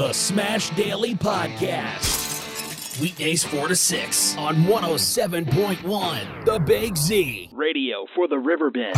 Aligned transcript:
The 0.00 0.14
Smash 0.14 0.70
Daily 0.70 1.14
Podcast. 1.14 2.98
Weekdays 3.02 3.44
4 3.44 3.68
to 3.68 3.76
6 3.76 4.36
on 4.38 4.56
107.1 4.64 6.44
The 6.46 6.58
Big 6.58 6.96
Z. 6.96 7.50
Radio 7.52 8.06
for 8.14 8.26
the 8.26 8.38
Riverbend. 8.38 8.94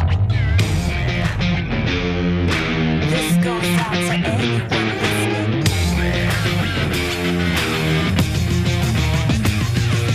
This 3.10 3.44
goes 3.44 3.64
out 3.80 3.94
to 3.94 4.12
anyone 4.12 4.68
listening. 5.00 5.64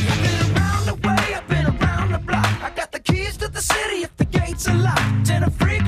I've 0.07 0.21
been 0.23 0.39
around 0.55 0.85
the 0.85 0.95
way, 1.05 1.35
I've 1.35 1.47
been 1.49 1.67
around 1.67 2.11
the 2.13 2.19
block. 2.19 2.63
I 2.63 2.71
got 2.73 2.93
the 2.93 3.01
keys 3.01 3.35
to 3.37 3.49
the 3.49 3.61
city 3.61 4.03
if 4.03 4.15
the 4.15 4.23
gates 4.23 4.69
are 4.69 4.77
locked. 4.77 5.31
And 5.31 5.43
a 5.43 5.51
freak 5.51 5.85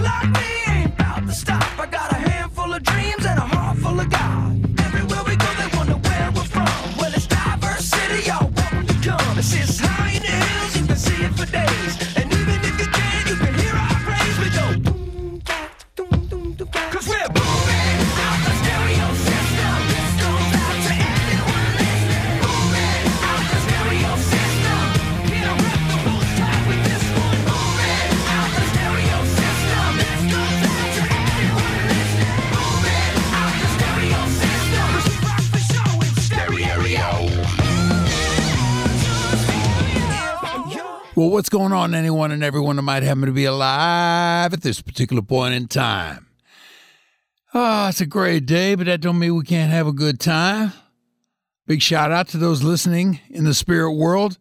what's 41.50 41.58
going 41.58 41.74
on, 41.74 41.96
anyone 41.96 42.32
and 42.32 42.44
everyone 42.44 42.76
that 42.76 42.84
might 42.84 43.02
happen 43.02 43.26
to 43.26 43.32
be 43.32 43.46
alive 43.46 44.54
at 44.54 44.62
this 44.62 44.84
particular 44.84 45.24
point 45.24 45.56
in 45.56 45.68
time? 45.68 46.28
Ah, 47.56 47.90
it's 47.90 48.02
a 48.02 48.06
great 48.06 48.46
day, 48.46 48.76
but 48.76 48.86
that 48.86 49.02
don't 49.02 49.18
mean 49.18 49.34
we 49.34 49.44
can't 49.44 49.72
have 49.72 49.88
a 49.88 49.92
good 49.92 50.20
time. 50.20 50.74
Big 51.66 51.82
shout 51.82 52.12
out 52.12 52.28
to 52.28 52.38
those 52.38 52.62
listening 52.62 53.20
in 53.32 53.46
the 53.46 53.56
spirit 53.56 53.94
world. 53.94 54.38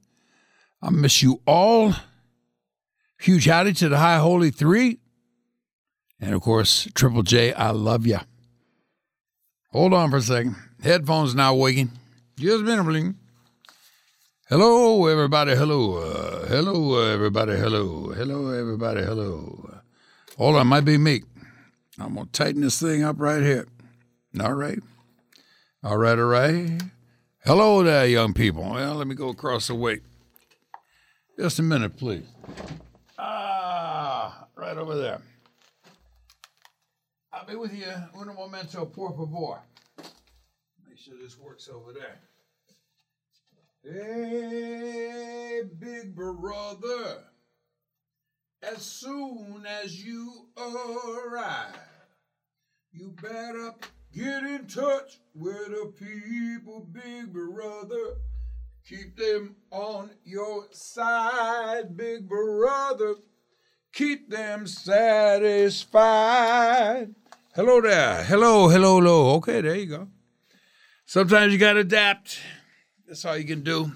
I 0.83 0.91
miss 0.91 1.23
you 1.23 1.41
all. 1.47 1.95
Huge 3.19 3.47
howdy 3.47 3.73
to 3.73 3.89
the 3.89 3.97
High 3.97 4.19
Holy 4.19 4.51
Three. 4.51 4.99
And 6.21 6.35
of 6.35 6.43
course, 6.43 6.89
Triple 6.95 7.23
J, 7.23 7.55
I 7.55 7.71
love 7.71 8.07
ya. 8.07 8.21
Hold 9.71 9.95
on 9.95 10.11
for 10.11 10.19
a 10.19 10.23
second. 10.23 10.57
Headphones 10.83 11.35
now 11.35 11.55
waking. 11.55 11.91
Just 12.37 12.67
been 12.67 12.79
a 12.79 12.85
please. 12.85 13.15
Hello, 14.51 15.05
everybody. 15.05 15.55
Hello. 15.55 15.99
Uh, 15.99 16.47
hello, 16.47 16.99
everybody. 17.13 17.55
Hello. 17.59 18.15
Hello, 18.15 18.49
everybody. 18.49 19.03
Hello. 19.03 19.75
Hold 20.39 20.57
on, 20.57 20.67
might 20.69 20.87
be 20.87 20.97
me. 20.97 21.21
I'm 21.99 22.15
going 22.15 22.25
to 22.25 22.33
tighten 22.33 22.63
this 22.63 22.81
thing 22.81 23.05
up 23.05 23.17
right 23.19 23.43
here. 23.43 23.67
All 24.41 24.55
right. 24.55 24.79
All 25.85 25.99
right, 25.99 26.19
all 26.19 26.25
right. 26.25 26.81
Hello 27.45 27.83
there, 27.83 28.07
young 28.07 28.33
people. 28.33 28.63
Well, 28.71 28.95
let 28.95 29.07
me 29.07 29.15
go 29.15 29.29
across 29.29 29.67
the 29.67 29.75
way. 29.75 30.01
Just 31.39 31.59
a 31.59 31.63
minute, 31.63 31.99
please. 31.99 32.25
Ah, 33.19 34.47
right 34.57 34.79
over 34.79 34.97
there. 34.97 35.21
I'll 37.35 37.45
be 37.45 37.55
with 37.55 37.75
you. 37.75 37.93
Un 38.19 38.35
momento, 38.35 38.87
por 38.87 39.11
favor. 39.11 39.61
Make 40.89 40.97
sure 40.97 41.17
this 41.23 41.39
works 41.39 41.69
over 41.71 41.93
there. 41.93 42.19
Hey, 43.91 45.63
big 45.79 46.15
brother, 46.15 47.25
as 48.63 48.83
soon 48.83 49.65
as 49.67 50.05
you 50.05 50.49
arrive, 50.59 51.79
you 52.93 53.15
better 53.23 53.73
get 54.13 54.43
in 54.43 54.67
touch 54.67 55.21
with 55.35 55.69
the 55.69 55.91
people, 55.97 56.87
big 56.93 57.33
brother. 57.33 58.17
Keep 58.87 59.17
them 59.17 59.57
on 59.71 60.11
your 60.23 60.67
side, 60.71 61.97
big 61.97 62.29
brother. 62.29 63.15
Keep 63.95 64.29
them 64.29 64.67
satisfied. 64.67 65.95
Hello 67.55 67.81
there. 67.81 68.23
Hello, 68.25 68.69
hello, 68.69 69.01
hello. 69.01 69.37
Okay, 69.37 69.63
there 69.63 69.77
you 69.77 69.87
go. 69.87 70.09
Sometimes 71.07 71.55
you 71.55 71.59
got 71.59 71.73
to 71.73 71.81
adapt. 71.81 72.39
That's 73.09 73.25
all 73.25 73.39
you 73.39 73.45
can 73.47 73.63
do. 73.63 73.93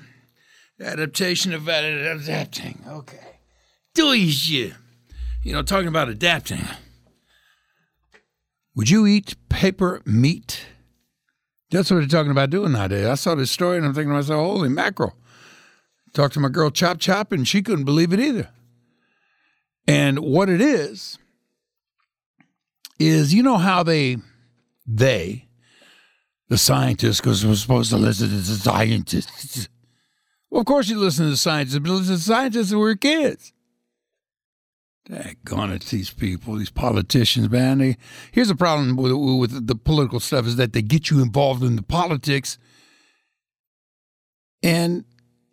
Adaptation 0.80 1.52
of 1.52 1.68
ad- 1.68 1.84
adapting. 1.84 2.82
Okay. 2.88 3.38
Do 3.94 4.14
you? 4.14 4.72
You 5.42 5.52
know, 5.52 5.62
talking 5.62 5.88
about 5.88 6.08
adapting. 6.08 6.62
Would 8.74 8.88
you 8.88 9.06
eat 9.06 9.34
paper 9.50 10.00
meat? 10.06 10.64
That's 11.70 11.90
what 11.90 11.98
they're 11.98 12.08
talking 12.08 12.30
about 12.30 12.48
doing 12.48 12.72
nowadays. 12.72 13.06
I 13.06 13.14
saw 13.14 13.34
this 13.34 13.50
story 13.50 13.76
and 13.76 13.84
I'm 13.84 13.92
thinking 13.92 14.10
to 14.10 14.14
myself, 14.14 14.40
holy 14.40 14.70
mackerel. 14.70 15.14
Talked 16.14 16.34
to 16.34 16.40
my 16.40 16.48
girl 16.48 16.70
Chop 16.70 16.98
Chop 16.98 17.32
and 17.32 17.46
she 17.46 17.60
couldn't 17.60 17.84
believe 17.84 18.14
it 18.14 18.20
either. 18.20 18.48
And 19.86 20.20
what 20.20 20.48
it 20.48 20.62
is, 20.62 21.18
is 22.98 23.34
you 23.34 23.42
know 23.42 23.58
how 23.58 23.82
they, 23.82 24.16
they, 24.86 25.48
the 26.52 26.58
scientists, 26.58 27.18
because 27.18 27.46
we're 27.46 27.54
supposed 27.54 27.88
to 27.88 27.96
listen 27.96 28.28
to 28.28 28.36
the 28.36 28.42
scientists. 28.42 29.70
Well, 30.50 30.60
of 30.60 30.66
course 30.66 30.86
you 30.90 30.98
listen 30.98 31.24
to 31.24 31.30
the 31.30 31.36
scientists, 31.38 31.78
but 31.78 31.88
listen 31.88 32.08
to 32.08 32.12
the 32.12 32.18
scientists 32.18 32.74
we're 32.74 32.94
kids. 32.94 33.54
Daggone 35.08 35.76
it, 35.76 35.82
these 35.84 36.10
people, 36.10 36.56
these 36.56 36.68
politicians, 36.68 37.48
man. 37.48 37.78
They, 37.78 37.96
here's 38.32 38.48
the 38.48 38.54
problem 38.54 38.96
with, 38.96 39.12
with 39.12 39.66
the 39.66 39.74
political 39.74 40.20
stuff 40.20 40.46
is 40.46 40.56
that 40.56 40.74
they 40.74 40.82
get 40.82 41.08
you 41.08 41.22
involved 41.22 41.62
in 41.62 41.76
the 41.76 41.82
politics, 41.82 42.58
and 44.62 45.06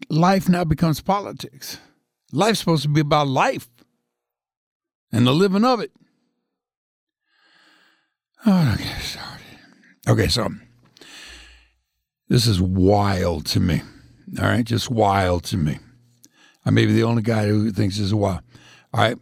life 0.09 0.49
now 0.49 0.65
becomes 0.65 0.99
politics. 0.99 1.79
Life's 2.33 2.59
supposed 2.59 2.83
to 2.83 2.89
be 2.89 2.99
about 2.99 3.29
life 3.29 3.69
and 5.13 5.25
the 5.25 5.33
living 5.33 5.63
of 5.63 5.79
it. 5.79 5.93
Oh, 8.45 8.73
okay, 8.73 8.99
started. 8.99 9.45
Okay, 10.05 10.27
so 10.27 10.49
this 12.29 12.47
is 12.47 12.61
wild 12.61 13.45
to 13.47 13.59
me. 13.59 13.81
All 14.39 14.45
right, 14.45 14.63
just 14.63 14.89
wild 14.89 15.43
to 15.45 15.57
me. 15.57 15.79
I 16.65 16.69
may 16.69 16.85
be 16.85 16.93
the 16.93 17.03
only 17.03 17.23
guy 17.23 17.47
who 17.47 17.71
thinks 17.71 17.97
this 17.97 18.05
is 18.05 18.13
wild. 18.13 18.41
All 18.93 19.01
right, 19.01 19.17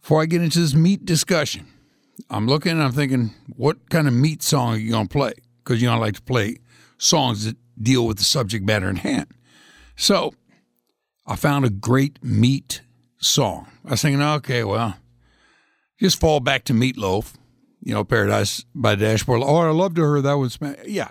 before 0.00 0.22
I 0.22 0.26
get 0.26 0.40
into 0.42 0.60
this 0.60 0.74
meat 0.74 1.04
discussion, 1.04 1.66
I'm 2.30 2.46
looking 2.46 2.72
and 2.72 2.82
I'm 2.82 2.92
thinking, 2.92 3.34
what 3.56 3.90
kind 3.90 4.06
of 4.06 4.14
meat 4.14 4.42
song 4.42 4.74
are 4.74 4.78
you 4.78 4.92
gonna 4.92 5.08
play? 5.08 5.34
Because 5.62 5.82
you 5.82 5.90
I 5.90 5.96
like 5.96 6.14
to 6.14 6.22
play 6.22 6.58
songs 6.98 7.44
that 7.44 7.56
deal 7.80 8.06
with 8.06 8.18
the 8.18 8.24
subject 8.24 8.64
matter 8.64 8.88
in 8.88 8.96
hand. 8.96 9.26
So 9.96 10.34
I 11.26 11.36
found 11.36 11.64
a 11.64 11.70
great 11.70 12.22
meat 12.22 12.82
song. 13.18 13.66
I 13.84 13.92
was 13.92 14.02
thinking, 14.02 14.22
okay, 14.22 14.62
well, 14.62 14.96
just 15.98 16.20
fall 16.20 16.40
back 16.40 16.64
to 16.64 16.74
Meat 16.74 16.96
Loaf, 16.96 17.34
you 17.80 17.94
know, 17.94 18.04
Paradise 18.04 18.64
by 18.74 18.94
Dashboard. 18.94 19.42
Oh, 19.42 19.56
I 19.56 19.70
loved 19.70 19.96
her. 19.96 20.20
That 20.20 20.34
was, 20.34 20.58
yeah. 20.86 21.08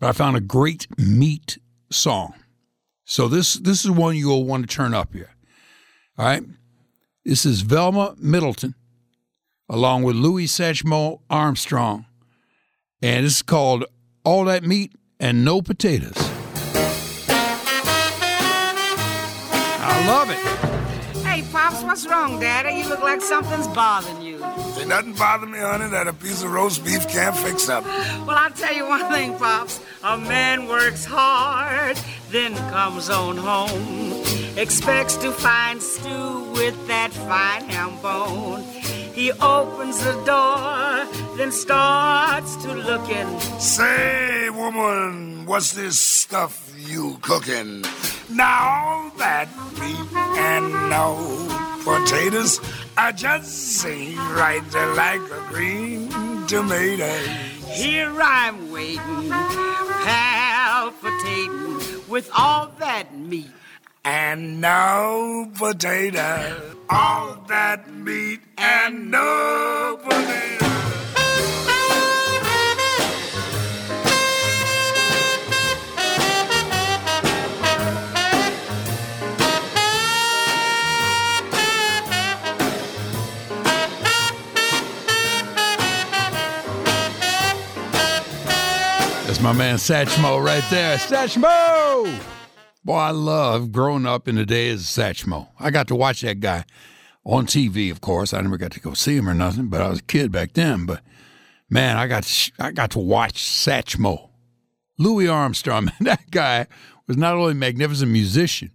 But 0.00 0.08
I 0.08 0.12
found 0.12 0.36
a 0.36 0.40
great 0.40 0.86
meat 0.98 1.58
song. 1.90 2.34
So 3.04 3.26
this 3.26 3.54
this 3.54 3.84
is 3.84 3.90
one 3.90 4.16
you'll 4.16 4.44
want 4.44 4.68
to 4.68 4.74
turn 4.74 4.94
up 4.94 5.12
here. 5.12 5.30
All 6.16 6.26
right. 6.26 6.42
This 7.24 7.44
is 7.44 7.60
Velma 7.62 8.14
Middleton, 8.18 8.74
along 9.68 10.04
with 10.04 10.16
Louis 10.16 10.46
Satchmo 10.46 11.20
Armstrong. 11.28 12.06
And 13.02 13.26
it's 13.26 13.42
called 13.42 13.84
All 14.24 14.44
That 14.44 14.64
Meat 14.64 14.92
and 15.20 15.44
No 15.44 15.60
Potatoes. 15.62 16.16
I 19.80 20.04
love 20.06 20.30
it. 20.30 20.57
Pops, 21.68 21.82
what's 21.82 22.06
wrong, 22.06 22.40
Daddy? 22.40 22.78
You 22.78 22.88
look 22.88 23.02
like 23.02 23.20
something's 23.20 23.68
bothering 23.68 24.22
you. 24.22 24.42
Ain't 24.78 24.88
nothing 24.88 25.12
bother 25.12 25.46
me, 25.46 25.58
honey, 25.58 25.90
that 25.90 26.08
a 26.08 26.14
piece 26.14 26.42
of 26.42 26.50
roast 26.50 26.82
beef 26.82 27.06
can't 27.08 27.36
fix 27.36 27.68
up. 27.68 27.84
Well, 27.84 28.38
I'll 28.38 28.50
tell 28.50 28.74
you 28.74 28.88
one 28.88 29.04
thing, 29.12 29.36
Pops. 29.36 29.78
A 30.02 30.16
man 30.16 30.66
works 30.66 31.04
hard, 31.04 31.98
then 32.30 32.54
comes 32.70 33.10
on 33.10 33.36
home. 33.36 34.22
Expects 34.56 35.18
to 35.18 35.30
find 35.30 35.82
stew 35.82 36.50
with 36.52 36.86
that 36.86 37.12
fine 37.12 37.68
ham 37.68 38.00
bone. 38.00 38.62
He 39.12 39.30
opens 39.32 40.02
the 40.02 40.14
door, 40.24 41.36
then 41.36 41.52
starts 41.52 42.56
to 42.64 42.72
look 42.72 43.10
in. 43.10 43.40
Say, 43.60 44.48
woman, 44.48 45.44
what's 45.44 45.72
this 45.72 45.98
stuff 45.98 46.72
you 46.78 47.18
cooking? 47.20 47.84
Now 48.30 48.68
all 48.68 49.10
that 49.18 49.48
meat 49.80 50.12
and 50.36 50.70
no 50.90 51.16
potatoes, 51.82 52.60
I 52.96 53.12
just 53.12 53.48
seem 53.80 54.18
right 54.18 54.62
there 54.70 54.94
like 54.94 55.20
a 55.20 55.40
green 55.48 56.10
tomato. 56.46 57.08
Here 57.72 58.14
I'm 58.20 58.70
waiting, 58.70 59.30
palpitating 60.04 61.78
with 62.08 62.30
all 62.36 62.70
that 62.78 63.16
meat. 63.16 63.50
And 64.04 64.60
no 64.60 65.50
potato. 65.54 66.76
All 66.90 67.36
that 67.48 67.90
meat 67.92 68.40
and 68.56 69.10
no 69.10 69.98
potato. 70.02 70.66
That's 89.38 89.44
my 89.44 89.52
man 89.52 89.76
Satchmo 89.76 90.44
right 90.44 90.64
there. 90.68 90.96
Satchmo! 90.96 92.20
Boy, 92.84 92.96
I 92.96 93.12
love 93.12 93.70
growing 93.70 94.04
up 94.04 94.26
in 94.26 94.34
the 94.34 94.44
days 94.44 94.80
of 94.80 94.86
Satchmo. 94.86 95.46
I 95.60 95.70
got 95.70 95.86
to 95.88 95.94
watch 95.94 96.22
that 96.22 96.40
guy 96.40 96.64
on 97.24 97.46
TV, 97.46 97.92
of 97.92 98.00
course. 98.00 98.34
I 98.34 98.40
never 98.40 98.56
got 98.56 98.72
to 98.72 98.80
go 98.80 98.94
see 98.94 99.14
him 99.14 99.28
or 99.28 99.34
nothing, 99.34 99.68
but 99.68 99.80
I 99.80 99.90
was 99.90 100.00
a 100.00 100.02
kid 100.02 100.32
back 100.32 100.54
then. 100.54 100.86
But 100.86 101.02
man, 101.70 101.96
I 101.96 102.08
got 102.08 102.24
to, 102.24 102.52
I 102.58 102.72
got 102.72 102.90
to 102.90 102.98
watch 102.98 103.34
Satchmo. 103.34 104.30
Louis 104.98 105.28
Armstrong, 105.28 105.92
that 106.00 106.32
guy 106.32 106.66
was 107.06 107.16
not 107.16 107.34
only 107.34 107.52
a 107.52 107.54
magnificent 107.54 108.10
musician, 108.10 108.72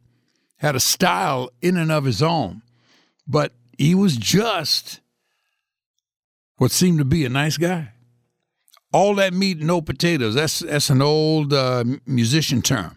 had 0.60 0.78
a 0.78 0.80
style 0.80 1.50
in 1.62 1.76
and 1.76 1.92
of 1.92 2.06
his 2.06 2.24
own, 2.24 2.62
but 3.28 3.52
he 3.78 3.94
was 3.94 4.16
just 4.16 5.02
what 6.56 6.72
seemed 6.72 7.00
to 7.00 7.06
be 7.06 7.26
a 7.26 7.30
nice 7.30 7.58
guy 7.58 7.90
all 8.94 9.16
that 9.16 9.34
meat 9.34 9.58
and 9.58 9.68
no 9.68 9.82
potatoes. 9.82 10.36
That's 10.36 10.60
that's 10.60 10.90
an 10.90 11.02
old 11.02 11.52
uh, 11.52 11.84
musician 12.06 12.62
term, 12.62 12.96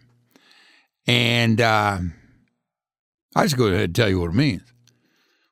and 1.06 1.60
uh, 1.60 1.98
I 3.34 3.42
just 3.42 3.56
go 3.56 3.66
ahead 3.66 3.84
and 3.84 3.94
tell 3.94 4.08
you 4.08 4.20
what 4.20 4.30
it 4.30 4.34
means. 4.34 4.62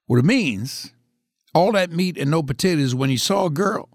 What 0.07 0.19
it 0.19 0.25
means, 0.25 0.93
all 1.55 1.73
that 1.73 1.91
meat 1.91 2.19
and 2.19 2.31
no 2.31 2.43
potatoes. 2.43 2.95
When 2.95 3.11
you 3.11 3.19
saw 3.19 3.47
a 3.47 3.51
girl, 3.51 3.89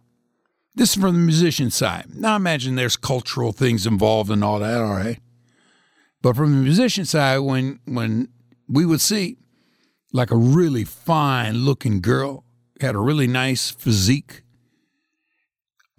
this 0.76 0.90
is 0.90 1.02
from 1.02 1.14
the 1.14 1.20
musician 1.20 1.70
side. 1.70 2.08
Now 2.16 2.36
imagine 2.36 2.76
there's 2.76 2.98
cultural 2.98 3.52
things 3.52 3.86
involved 3.86 4.32
and 4.32 4.44
all 4.44 4.60
that. 4.60 4.82
All 4.82 4.90
right, 4.90 5.20
but 6.22 6.36
from 6.36 6.52
the 6.52 6.64
musician 6.64 7.06
side, 7.06 7.40
when 7.40 7.80
when 7.86 8.30
we 8.68 8.86
would 8.86 9.02
see 9.02 9.38
like 10.12 10.32
a 10.32 10.36
really 10.36 10.84
fine 10.84 11.58
looking 11.58 12.02
girl 12.02 12.44
had 12.82 12.96
a 12.96 13.00
really 13.00 13.28
nice 13.28 13.70
physique 13.70 14.42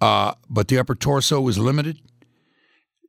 uh, 0.01 0.33
but 0.49 0.67
the 0.67 0.79
upper 0.79 0.95
torso 0.95 1.47
is 1.47 1.57
limited. 1.57 2.01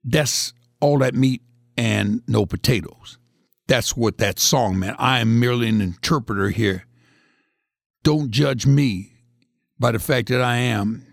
That's 0.04 0.52
all 0.80 0.98
that 0.98 1.14
meat 1.14 1.42
and 1.76 2.22
no 2.28 2.44
potatoes. 2.44 3.18
That's 3.66 3.96
what 3.96 4.18
that 4.18 4.38
song 4.38 4.78
meant. 4.78 4.96
I 4.98 5.20
am 5.20 5.40
merely 5.40 5.68
an 5.68 5.80
interpreter 5.80 6.50
here. 6.50 6.86
Don't 8.02 8.30
judge 8.30 8.66
me 8.66 9.12
by 9.78 9.92
the 9.92 9.98
fact 9.98 10.28
that 10.28 10.42
I 10.42 10.56
am 10.56 11.06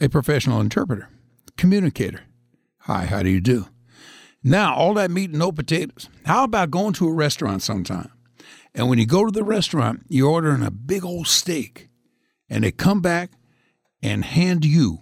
a 0.00 0.08
professional 0.08 0.60
interpreter, 0.60 1.08
communicator. 1.56 2.22
Hi, 2.80 3.06
how 3.06 3.22
do 3.22 3.30
you 3.30 3.40
do? 3.40 3.66
Now, 4.42 4.74
all 4.74 4.94
that 4.94 5.10
meat 5.10 5.30
and 5.30 5.38
no 5.38 5.52
potatoes. 5.52 6.08
How 6.24 6.44
about 6.44 6.70
going 6.70 6.92
to 6.94 7.08
a 7.08 7.12
restaurant 7.12 7.62
sometime? 7.62 8.10
And 8.74 8.88
when 8.88 8.98
you 8.98 9.06
go 9.06 9.24
to 9.24 9.30
the 9.30 9.42
restaurant, 9.42 10.04
you're 10.08 10.30
ordering 10.30 10.62
a 10.62 10.70
big 10.70 11.04
old 11.04 11.26
steak, 11.26 11.88
and 12.48 12.64
they 12.64 12.70
come 12.70 13.00
back 13.00 13.32
and 14.02 14.24
hand 14.24 14.64
you 14.64 14.98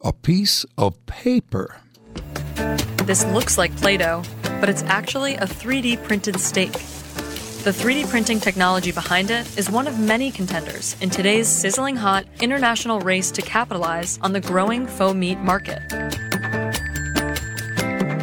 a 0.00 0.12
piece 0.12 0.64
of 0.76 1.04
paper. 1.06 1.80
This 3.04 3.24
looks 3.26 3.58
like 3.58 3.74
Play 3.76 3.96
Doh, 3.96 4.22
but 4.60 4.68
it's 4.68 4.82
actually 4.84 5.34
a 5.36 5.46
3D 5.46 6.04
printed 6.04 6.38
steak. 6.40 6.72
The 6.72 7.72
3D 7.72 8.08
printing 8.08 8.38
technology 8.38 8.92
behind 8.92 9.30
it 9.30 9.58
is 9.58 9.68
one 9.68 9.86
of 9.86 9.98
many 9.98 10.30
contenders 10.30 10.96
in 11.00 11.10
today's 11.10 11.48
sizzling 11.48 11.96
hot 11.96 12.24
international 12.40 13.00
race 13.00 13.30
to 13.32 13.42
capitalize 13.42 14.18
on 14.22 14.32
the 14.32 14.40
growing 14.40 14.86
faux 14.86 15.14
meat 15.14 15.38
market. 15.38 15.82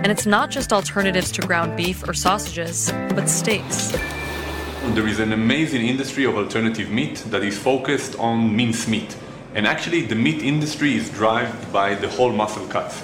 And 0.06 0.12
it's 0.12 0.26
not 0.26 0.52
just 0.52 0.72
alternatives 0.72 1.32
to 1.34 1.42
ground 1.42 1.76
beef 1.76 2.08
or 2.08 2.14
sausages, 2.14 2.92
but 3.10 3.28
steaks. 3.28 3.92
There 4.94 5.08
is 5.08 5.20
an 5.20 5.34
amazing 5.34 5.86
industry 5.86 6.26
of 6.26 6.38
alternative 6.38 6.90
meat 6.90 7.18
that 7.28 7.44
is 7.44 7.58
focused 7.58 8.16
on 8.20 8.56
mince 8.56 8.88
meat. 8.88 9.18
And 9.56 9.66
actually, 9.66 10.02
the 10.02 10.16
meat 10.16 10.44
industry 10.44 10.98
is 10.98 11.10
driven 11.10 11.50
by 11.72 11.96
the 11.96 12.10
whole 12.10 12.34
muscle 12.34 12.68
cuts. 12.68 13.02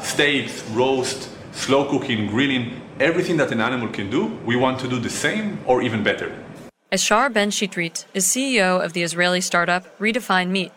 Steaks, 0.00 0.68
roast, 0.70 1.30
slow 1.52 1.88
cooking, 1.88 2.26
grilling, 2.26 2.82
everything 2.98 3.36
that 3.36 3.52
an 3.52 3.60
animal 3.60 3.86
can 3.86 4.10
do, 4.10 4.26
we 4.44 4.56
want 4.56 4.80
to 4.80 4.88
do 4.88 4.98
the 4.98 5.08
same 5.08 5.60
or 5.64 5.80
even 5.80 6.02
better. 6.02 6.34
Eshchar 6.90 7.32
Ben 7.32 7.52
Shitrit 7.52 8.04
is 8.14 8.26
CEO 8.26 8.84
of 8.84 8.94
the 8.94 9.04
Israeli 9.04 9.40
startup 9.40 9.96
Redefine 10.00 10.48
Meat. 10.48 10.72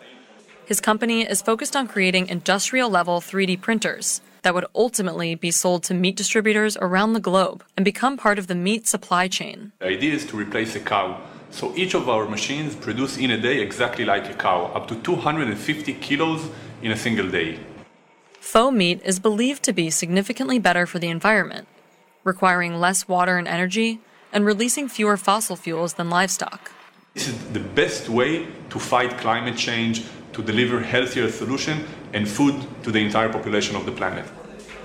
His 0.63 0.79
company 0.79 1.23
is 1.23 1.41
focused 1.41 1.75
on 1.75 1.87
creating 1.87 2.27
industrial 2.27 2.91
level 2.91 3.19
3D 3.19 3.59
printers 3.61 4.21
that 4.43 4.53
would 4.53 4.65
ultimately 4.75 5.33
be 5.33 5.49
sold 5.49 5.81
to 5.85 5.95
meat 5.95 6.15
distributors 6.15 6.77
around 6.77 7.13
the 7.13 7.19
globe 7.19 7.63
and 7.75 7.83
become 7.83 8.15
part 8.15 8.37
of 8.37 8.45
the 8.45 8.53
meat 8.53 8.87
supply 8.87 9.27
chain. 9.27 9.71
The 9.79 9.87
idea 9.87 10.13
is 10.13 10.23
to 10.27 10.37
replace 10.37 10.75
a 10.75 10.79
cow. 10.79 11.19
So 11.55 11.71
each 11.73 11.93
of 11.93 12.09
our 12.09 12.27
machines 12.27 12.75
produce 12.75 13.15
in 13.17 13.31
a 13.31 13.37
day 13.37 13.61
exactly 13.61 14.03
like 14.03 14.29
a 14.29 14.33
cow, 14.33 14.65
up 14.75 14.89
to 14.89 14.95
250 14.95 15.93
kilos 15.93 16.49
in 16.81 16.91
a 16.91 16.97
single 16.97 17.29
day. 17.29 17.59
Faux 18.41 18.75
meat 18.75 19.01
is 19.05 19.19
believed 19.19 19.63
to 19.63 19.71
be 19.71 19.89
significantly 19.89 20.59
better 20.59 20.85
for 20.85 20.99
the 20.99 21.07
environment, 21.07 21.65
requiring 22.25 22.81
less 22.81 23.07
water 23.07 23.37
and 23.37 23.47
energy 23.47 24.01
and 24.33 24.45
releasing 24.45 24.89
fewer 24.89 25.15
fossil 25.15 25.55
fuels 25.55 25.93
than 25.93 26.09
livestock. 26.09 26.73
This 27.13 27.29
is 27.29 27.37
the 27.53 27.61
best 27.61 28.09
way 28.09 28.47
to 28.71 28.77
fight 28.77 29.17
climate 29.17 29.55
change, 29.55 30.03
to 30.33 30.43
deliver 30.43 30.81
healthier 30.81 31.31
solution 31.31 31.85
and 32.11 32.27
food 32.27 32.67
to 32.83 32.91
the 32.91 32.99
entire 32.99 33.29
population 33.29 33.77
of 33.77 33.85
the 33.85 33.93
planet. 33.93 34.25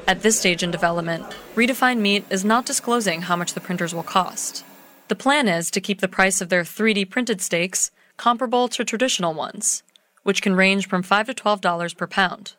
At 0.06 0.22
this 0.22 0.38
stage 0.38 0.62
in 0.62 0.70
development, 0.70 1.25
Redefine 1.56 1.99
Meat 1.99 2.25
is 2.31 2.44
not 2.44 2.64
disclosing 2.64 3.22
how 3.22 3.34
much 3.34 3.55
the 3.55 3.61
printers 3.61 3.93
will 3.93 4.05
cost. 4.05 4.64
The 5.10 5.16
plan 5.16 5.48
is 5.48 5.72
to 5.72 5.80
keep 5.80 6.00
the 6.00 6.06
price 6.06 6.40
of 6.40 6.50
their 6.50 6.62
3D 6.62 7.10
printed 7.10 7.40
steaks 7.40 7.90
comparable 8.16 8.68
to 8.68 8.84
traditional 8.84 9.34
ones, 9.34 9.82
which 10.22 10.40
can 10.40 10.54
range 10.54 10.86
from 10.86 11.02
5 11.02 11.26
to 11.26 11.34
$12 11.34 11.96
per 11.96 12.06
pound. 12.06 12.52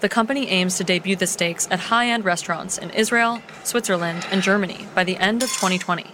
The 0.00 0.10
company 0.10 0.50
aims 0.50 0.76
to 0.76 0.84
debut 0.84 1.16
the 1.16 1.26
steaks 1.26 1.66
at 1.70 1.88
high 1.88 2.10
end 2.10 2.26
restaurants 2.26 2.76
in 2.76 2.90
Israel, 2.90 3.40
Switzerland, 3.64 4.26
and 4.30 4.42
Germany 4.42 4.86
by 4.94 5.04
the 5.04 5.16
end 5.16 5.42
of 5.42 5.48
2020. 5.48 6.04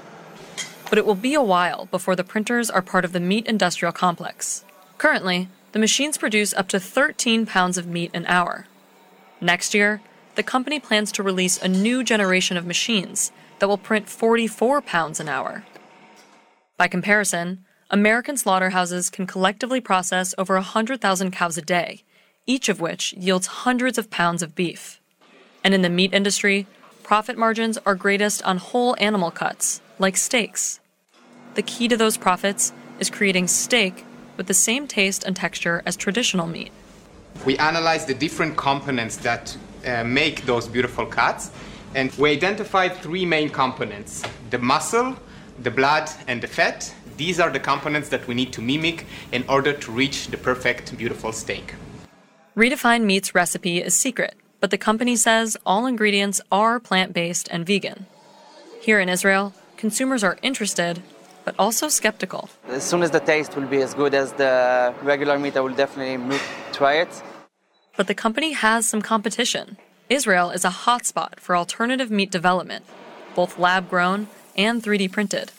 But 0.88 0.98
it 0.98 1.04
will 1.04 1.16
be 1.16 1.34
a 1.34 1.42
while 1.42 1.86
before 1.86 2.14
the 2.14 2.22
printers 2.22 2.70
are 2.70 2.80
part 2.80 3.04
of 3.04 3.10
the 3.10 3.18
meat 3.18 3.48
industrial 3.48 3.90
complex. 3.90 4.64
Currently, 4.98 5.48
the 5.72 5.80
machines 5.80 6.16
produce 6.16 6.54
up 6.54 6.68
to 6.68 6.78
13 6.78 7.44
pounds 7.44 7.76
of 7.76 7.88
meat 7.88 8.12
an 8.14 8.24
hour. 8.26 8.68
Next 9.40 9.74
year, 9.74 10.00
the 10.36 10.44
company 10.44 10.78
plans 10.78 11.10
to 11.10 11.24
release 11.24 11.60
a 11.60 11.66
new 11.66 12.04
generation 12.04 12.56
of 12.56 12.66
machines 12.66 13.32
that 13.58 13.66
will 13.66 13.78
print 13.78 14.08
44 14.08 14.80
pounds 14.80 15.18
an 15.18 15.28
hour. 15.28 15.64
By 16.76 16.88
comparison, 16.88 17.64
American 17.90 18.36
slaughterhouses 18.36 19.10
can 19.10 19.26
collectively 19.26 19.80
process 19.80 20.34
over 20.38 20.54
100,000 20.54 21.30
cows 21.30 21.58
a 21.58 21.62
day, 21.62 22.02
each 22.46 22.68
of 22.68 22.80
which 22.80 23.12
yields 23.12 23.46
hundreds 23.46 23.98
of 23.98 24.10
pounds 24.10 24.42
of 24.42 24.54
beef. 24.54 25.00
And 25.62 25.74
in 25.74 25.82
the 25.82 25.90
meat 25.90 26.14
industry, 26.14 26.66
profit 27.02 27.36
margins 27.36 27.78
are 27.84 27.94
greatest 27.94 28.42
on 28.44 28.56
whole 28.56 28.96
animal 28.98 29.30
cuts, 29.30 29.80
like 29.98 30.16
steaks. 30.16 30.80
The 31.54 31.62
key 31.62 31.86
to 31.88 31.96
those 31.96 32.16
profits 32.16 32.72
is 32.98 33.10
creating 33.10 33.48
steak 33.48 34.04
with 34.36 34.46
the 34.46 34.54
same 34.54 34.88
taste 34.88 35.24
and 35.24 35.36
texture 35.36 35.82
as 35.84 35.96
traditional 35.96 36.46
meat. 36.46 36.72
We 37.44 37.58
analyzed 37.58 38.08
the 38.08 38.14
different 38.14 38.56
components 38.56 39.16
that 39.18 39.56
uh, 39.86 40.04
make 40.04 40.46
those 40.46 40.66
beautiful 40.66 41.04
cuts, 41.04 41.50
and 41.94 42.10
we 42.14 42.30
identified 42.30 42.96
three 42.96 43.26
main 43.26 43.50
components 43.50 44.22
the 44.50 44.58
muscle, 44.58 45.16
the 45.60 45.70
blood, 45.70 46.10
and 46.26 46.42
the 46.42 46.46
fat. 46.46 46.94
These 47.16 47.40
are 47.40 47.50
the 47.50 47.60
components 47.60 48.08
that 48.08 48.26
we 48.26 48.34
need 48.34 48.52
to 48.54 48.60
mimic 48.60 49.06
in 49.32 49.44
order 49.48 49.72
to 49.72 49.92
reach 49.92 50.28
the 50.28 50.36
perfect, 50.36 50.96
beautiful 50.96 51.32
steak. 51.32 51.74
Redefine 52.56 53.04
Meat's 53.04 53.34
recipe 53.34 53.82
is 53.82 53.94
secret, 53.94 54.34
but 54.60 54.70
the 54.70 54.78
company 54.78 55.16
says 55.16 55.56
all 55.64 55.86
ingredients 55.86 56.40
are 56.50 56.80
plant 56.80 57.12
based 57.12 57.48
and 57.50 57.66
vegan. 57.66 58.06
Here 58.80 59.00
in 59.00 59.08
Israel, 59.08 59.54
consumers 59.76 60.24
are 60.24 60.38
interested, 60.42 61.02
but 61.44 61.54
also 61.58 61.88
skeptical. 61.88 62.50
As 62.68 62.82
soon 62.82 63.02
as 63.02 63.10
the 63.10 63.20
taste 63.20 63.56
will 63.56 63.66
be 63.66 63.82
as 63.82 63.94
good 63.94 64.14
as 64.14 64.32
the 64.32 64.94
regular 65.02 65.38
meat, 65.38 65.56
I 65.56 65.60
will 65.60 65.74
definitely 65.74 66.38
try 66.72 66.94
it. 66.94 67.22
But 67.96 68.06
the 68.06 68.14
company 68.14 68.52
has 68.52 68.86
some 68.86 69.02
competition. 69.02 69.76
Israel 70.08 70.50
is 70.50 70.64
a 70.64 70.70
hotspot 70.70 71.40
for 71.40 71.56
alternative 71.56 72.10
meat 72.10 72.30
development, 72.30 72.84
both 73.34 73.58
lab 73.58 73.88
grown 73.88 74.28
and 74.56 74.82
3D 74.82 75.10
printed. 75.10 75.52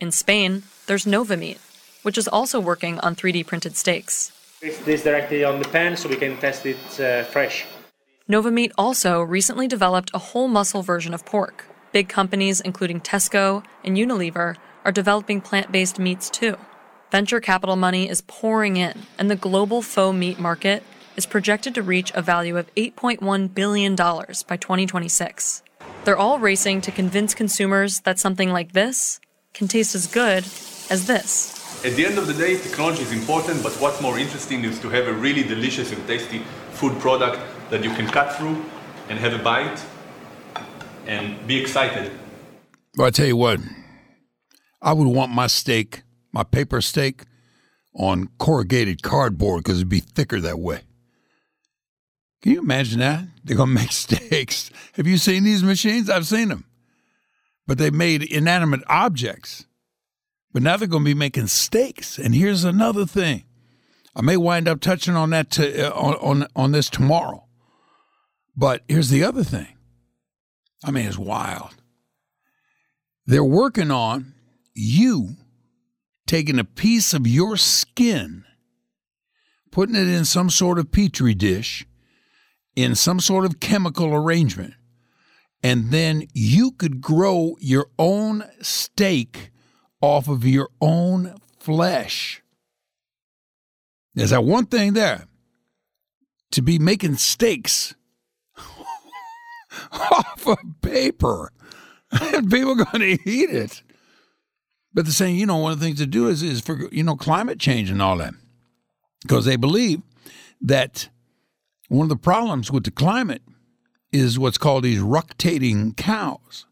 In 0.00 0.10
Spain, 0.10 0.62
there's 0.86 1.04
Novameat, 1.04 1.58
which 2.02 2.18
is 2.18 2.28
also 2.28 2.58
working 2.58 2.98
on 3.00 3.14
3D 3.14 3.46
printed 3.46 3.76
steaks. 3.76 4.32
It's 4.62 4.78
this 4.78 5.02
directly 5.02 5.44
on 5.44 5.58
the 5.58 5.68
pan 5.68 5.96
so 5.96 6.08
we 6.08 6.16
can 6.16 6.36
test 6.38 6.66
it 6.66 7.00
uh, 7.00 7.24
fresh. 7.24 7.66
Novameat 8.28 8.72
also 8.78 9.22
recently 9.22 9.66
developed 9.66 10.10
a 10.14 10.18
whole 10.18 10.48
muscle 10.48 10.82
version 10.82 11.14
of 11.14 11.24
pork. 11.24 11.64
Big 11.92 12.08
companies, 12.08 12.60
including 12.60 13.00
Tesco 13.00 13.64
and 13.82 13.96
Unilever, 13.96 14.56
are 14.84 14.92
developing 14.92 15.40
plant 15.40 15.72
based 15.72 15.98
meats 15.98 16.30
too. 16.30 16.56
Venture 17.10 17.40
capital 17.40 17.74
money 17.74 18.08
is 18.08 18.22
pouring 18.22 18.76
in, 18.76 19.02
and 19.18 19.28
the 19.30 19.36
global 19.36 19.82
faux 19.82 20.16
meat 20.16 20.38
market 20.38 20.84
is 21.16 21.26
projected 21.26 21.74
to 21.74 21.82
reach 21.82 22.12
a 22.14 22.22
value 22.22 22.56
of 22.56 22.72
$8.1 22.76 23.52
billion 23.52 23.96
by 23.96 24.56
2026. 24.56 25.62
They're 26.04 26.16
all 26.16 26.38
racing 26.38 26.80
to 26.82 26.90
convince 26.90 27.34
consumers 27.34 28.00
that 28.00 28.18
something 28.18 28.50
like 28.50 28.72
this 28.72 29.20
can 29.52 29.68
taste 29.68 29.94
as 29.94 30.06
good 30.06 30.44
as 30.88 31.06
this. 31.06 31.84
At 31.84 31.94
the 31.94 32.06
end 32.06 32.18
of 32.18 32.26
the 32.26 32.34
day, 32.34 32.58
technology 32.58 33.02
is 33.02 33.12
important, 33.12 33.62
but 33.62 33.72
what's 33.74 34.00
more 34.00 34.18
interesting 34.18 34.64
is 34.64 34.80
to 34.80 34.88
have 34.88 35.06
a 35.08 35.12
really 35.12 35.42
delicious 35.42 35.92
and 35.92 36.06
tasty 36.06 36.38
food 36.72 36.98
product 37.00 37.40
that 37.70 37.84
you 37.84 37.90
can 37.90 38.06
cut 38.06 38.34
through 38.36 38.64
and 39.08 39.18
have 39.18 39.34
a 39.34 39.38
bite 39.38 39.80
and 41.06 41.46
be 41.46 41.60
excited. 41.60 42.12
Well, 42.96 43.06
I 43.06 43.10
tell 43.10 43.26
you 43.26 43.36
what, 43.36 43.60
I 44.82 44.92
would 44.92 45.08
want 45.08 45.32
my 45.32 45.46
steak, 45.46 46.02
my 46.32 46.42
paper 46.42 46.80
steak, 46.80 47.24
on 47.94 48.28
corrugated 48.38 49.02
cardboard 49.02 49.64
because 49.64 49.78
it'd 49.78 49.88
be 49.88 50.00
thicker 50.00 50.40
that 50.40 50.58
way. 50.58 50.80
Can 52.42 52.52
you 52.52 52.60
imagine 52.60 53.00
that? 53.00 53.24
They're 53.44 53.56
going 53.56 53.70
to 53.70 53.74
make 53.74 53.92
steaks. 53.92 54.70
Have 54.94 55.06
you 55.06 55.18
seen 55.18 55.44
these 55.44 55.62
machines? 55.62 56.08
I've 56.08 56.26
seen 56.26 56.48
them. 56.48 56.64
But 57.66 57.78
they 57.78 57.90
made 57.90 58.22
inanimate 58.22 58.82
objects. 58.88 59.66
But 60.52 60.62
now 60.62 60.76
they're 60.76 60.88
going 60.88 61.04
to 61.04 61.10
be 61.10 61.14
making 61.14 61.46
steaks. 61.48 62.18
And 62.18 62.34
here's 62.34 62.64
another 62.64 63.06
thing. 63.06 63.44
I 64.16 64.22
may 64.22 64.36
wind 64.36 64.66
up 64.66 64.80
touching 64.80 65.14
on 65.14 65.30
that 65.30 65.50
to, 65.52 65.88
uh, 65.88 65.94
on, 65.94 66.14
on 66.42 66.48
on 66.56 66.72
this 66.72 66.90
tomorrow. 66.90 67.46
But 68.56 68.82
here's 68.88 69.08
the 69.08 69.22
other 69.22 69.44
thing. 69.44 69.68
I 70.84 70.90
mean, 70.90 71.06
it's 71.06 71.18
wild. 71.18 71.76
They're 73.26 73.44
working 73.44 73.90
on 73.90 74.34
you 74.74 75.36
taking 76.26 76.58
a 76.58 76.64
piece 76.64 77.14
of 77.14 77.26
your 77.26 77.56
skin, 77.56 78.44
putting 79.70 79.94
it 79.94 80.08
in 80.08 80.24
some 80.24 80.50
sort 80.50 80.78
of 80.78 80.90
petri 80.90 81.34
dish, 81.34 81.86
in 82.82 82.94
some 82.94 83.20
sort 83.20 83.44
of 83.44 83.60
chemical 83.60 84.14
arrangement, 84.14 84.74
and 85.62 85.90
then 85.90 86.26
you 86.32 86.72
could 86.72 87.00
grow 87.00 87.56
your 87.60 87.86
own 87.98 88.44
steak 88.60 89.50
off 90.00 90.28
of 90.28 90.44
your 90.44 90.68
own 90.80 91.34
flesh. 91.58 92.42
There's 94.14 94.30
that 94.30 94.44
one 94.44 94.66
thing 94.66 94.94
there 94.94 95.26
to 96.52 96.62
be 96.62 96.78
making 96.78 97.16
steaks 97.16 97.94
off 99.92 100.46
of 100.46 100.58
paper, 100.80 101.52
and 102.10 102.50
people 102.50 102.72
are 102.72 102.84
going 102.84 103.18
to 103.18 103.30
eat 103.30 103.50
it. 103.50 103.82
But 104.92 105.04
they're 105.04 105.12
saying, 105.12 105.36
you 105.36 105.46
know, 105.46 105.58
one 105.58 105.72
of 105.72 105.78
the 105.78 105.86
things 105.86 105.98
to 105.98 106.06
do 106.06 106.26
is, 106.28 106.42
is 106.42 106.60
for, 106.60 106.88
you 106.90 107.04
know, 107.04 107.14
climate 107.14 107.60
change 107.60 107.90
and 107.90 108.02
all 108.02 108.16
that. 108.16 108.34
Because 109.22 109.44
they 109.44 109.56
believe 109.56 110.02
that 110.60 111.08
one 111.90 112.04
of 112.04 112.08
the 112.08 112.16
problems 112.16 112.70
with 112.70 112.84
the 112.84 112.92
climate 112.92 113.42
is 114.12 114.38
what's 114.38 114.58
called 114.58 114.84
these 114.84 115.00
ructating 115.00 115.96
cows. 115.96 116.64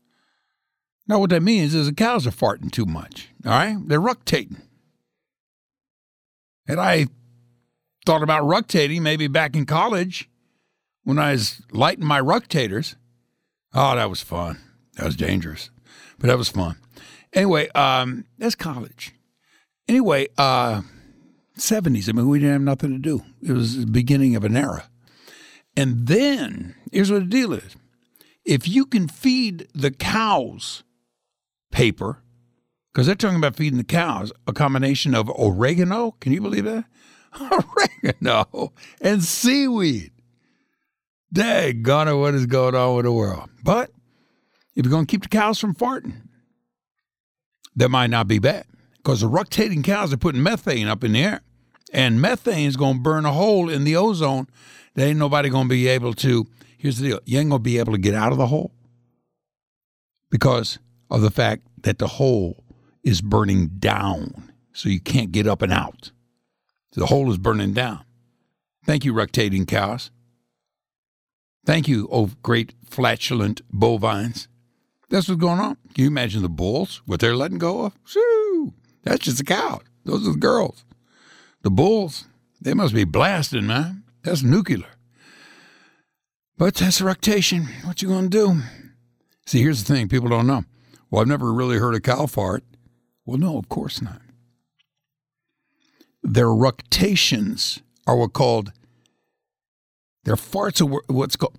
Now, 1.08 1.18
what 1.18 1.30
that 1.30 1.42
means 1.42 1.74
is 1.74 1.86
the 1.86 1.92
cows 1.92 2.24
are 2.24 2.30
farting 2.30 2.70
too 2.70 2.86
much. 2.86 3.28
All 3.44 3.50
right? 3.50 3.76
They're 3.84 4.00
ructating. 4.00 4.62
And 6.68 6.78
I 6.78 7.06
thought 8.06 8.22
about 8.22 8.44
ructating 8.44 9.00
maybe 9.00 9.26
back 9.26 9.56
in 9.56 9.66
college 9.66 10.30
when 11.02 11.18
I 11.18 11.32
was 11.32 11.62
lighting 11.72 12.04
my 12.04 12.20
ructators. 12.20 12.94
Oh, 13.74 13.96
that 13.96 14.08
was 14.08 14.22
fun. 14.22 14.60
That 14.94 15.06
was 15.06 15.16
dangerous, 15.16 15.70
but 16.20 16.28
that 16.28 16.38
was 16.38 16.50
fun. 16.50 16.76
Anyway, 17.32 17.68
um, 17.70 18.24
that's 18.38 18.54
college. 18.54 19.14
Anyway, 19.88 20.28
uh, 20.38 20.82
70s. 21.56 22.08
I 22.08 22.12
mean, 22.12 22.28
we 22.28 22.38
didn't 22.38 22.52
have 22.52 22.62
nothing 22.62 22.90
to 22.90 22.98
do. 22.98 23.24
It 23.42 23.52
was 23.52 23.78
the 23.80 23.86
beginning 23.86 24.36
of 24.36 24.44
an 24.44 24.56
era. 24.56 24.88
And 25.78 26.08
then, 26.08 26.74
here's 26.90 27.12
what 27.12 27.20
the 27.20 27.26
deal 27.26 27.52
is 27.52 27.76
if 28.44 28.66
you 28.66 28.84
can 28.84 29.06
feed 29.06 29.68
the 29.72 29.92
cows 29.92 30.82
paper, 31.70 32.20
because 32.92 33.06
they're 33.06 33.14
talking 33.14 33.36
about 33.36 33.54
feeding 33.54 33.78
the 33.78 33.84
cows 33.84 34.32
a 34.48 34.52
combination 34.52 35.14
of 35.14 35.30
oregano, 35.30 36.16
can 36.18 36.32
you 36.32 36.40
believe 36.40 36.64
that? 36.64 36.84
Oregano 37.40 38.72
and 39.00 39.22
seaweed. 39.22 40.10
Daggone 41.32 42.10
it, 42.10 42.16
what 42.16 42.34
is 42.34 42.46
going 42.46 42.74
on 42.74 42.96
with 42.96 43.04
the 43.04 43.12
world? 43.12 43.48
But 43.62 43.92
if 44.74 44.84
you're 44.84 44.90
going 44.90 45.06
to 45.06 45.10
keep 45.10 45.22
the 45.22 45.28
cows 45.28 45.60
from 45.60 45.76
farting, 45.76 46.22
that 47.76 47.88
might 47.88 48.10
not 48.10 48.26
be 48.26 48.40
bad 48.40 48.66
because 48.96 49.20
the 49.20 49.30
ructating 49.30 49.84
cows 49.84 50.12
are 50.12 50.16
putting 50.16 50.42
methane 50.42 50.88
up 50.88 51.04
in 51.04 51.12
the 51.12 51.22
air. 51.22 51.42
And 51.92 52.20
methane 52.20 52.66
is 52.66 52.76
going 52.76 52.96
to 52.96 53.02
burn 53.02 53.24
a 53.24 53.32
hole 53.32 53.68
in 53.68 53.84
the 53.84 53.96
ozone 53.96 54.46
that 54.94 55.06
ain't 55.06 55.18
nobody 55.18 55.48
going 55.48 55.68
to 55.68 55.74
be 55.74 55.88
able 55.88 56.14
to. 56.14 56.46
Here's 56.76 56.98
the 56.98 57.08
deal 57.08 57.20
you 57.24 57.38
ain't 57.38 57.50
to 57.50 57.58
be 57.58 57.78
able 57.78 57.92
to 57.92 57.98
get 57.98 58.14
out 58.14 58.32
of 58.32 58.38
the 58.38 58.46
hole 58.46 58.72
because 60.30 60.78
of 61.10 61.22
the 61.22 61.30
fact 61.30 61.62
that 61.82 61.98
the 61.98 62.06
hole 62.06 62.64
is 63.02 63.20
burning 63.20 63.68
down. 63.78 64.52
So 64.72 64.88
you 64.88 65.00
can't 65.00 65.32
get 65.32 65.46
up 65.46 65.62
and 65.62 65.72
out. 65.72 66.12
The 66.92 67.06
hole 67.06 67.30
is 67.30 67.38
burning 67.38 67.72
down. 67.74 68.04
Thank 68.84 69.04
you, 69.04 69.12
ructating 69.12 69.66
cows. 69.66 70.10
Thank 71.66 71.88
you, 71.88 72.08
oh 72.10 72.30
great 72.42 72.74
flatulent 72.84 73.60
bovines. 73.70 74.48
That's 75.10 75.28
what's 75.28 75.40
going 75.40 75.60
on. 75.60 75.76
Can 75.94 76.04
you 76.04 76.06
imagine 76.06 76.42
the 76.42 76.48
bulls, 76.48 77.02
what 77.06 77.20
they're 77.20 77.36
letting 77.36 77.58
go 77.58 77.84
of? 77.84 77.98
Shoo! 78.04 78.72
That's 79.04 79.24
just 79.24 79.38
the 79.38 79.44
cow. 79.44 79.80
Those 80.04 80.26
are 80.26 80.32
the 80.32 80.38
girls. 80.38 80.84
The 81.62 81.70
bulls, 81.70 82.24
they 82.60 82.74
must 82.74 82.94
be 82.94 83.04
blasting, 83.04 83.66
man. 83.66 84.04
That's 84.22 84.42
nuclear. 84.42 84.86
But 86.56 86.74
that's. 86.74 87.00
What 87.00 88.02
you 88.02 88.08
gonna 88.08 88.28
do? 88.28 88.62
See, 89.46 89.62
here's 89.62 89.84
the 89.84 89.94
thing 89.94 90.08
people 90.08 90.28
don't 90.28 90.46
know. 90.46 90.64
Well, 91.10 91.22
I've 91.22 91.28
never 91.28 91.52
really 91.52 91.78
heard 91.78 91.94
a 91.94 92.00
cow 92.00 92.26
fart. 92.26 92.64
Well, 93.24 93.38
no, 93.38 93.58
of 93.58 93.68
course 93.68 94.02
not. 94.02 94.20
Their 96.22 96.52
ructations 96.52 97.80
are 98.06 98.16
what 98.16 98.32
called 98.32 98.72
their 100.24 100.36
farts 100.36 100.80
are 100.82 101.02
what's 101.06 101.36
called 101.36 101.56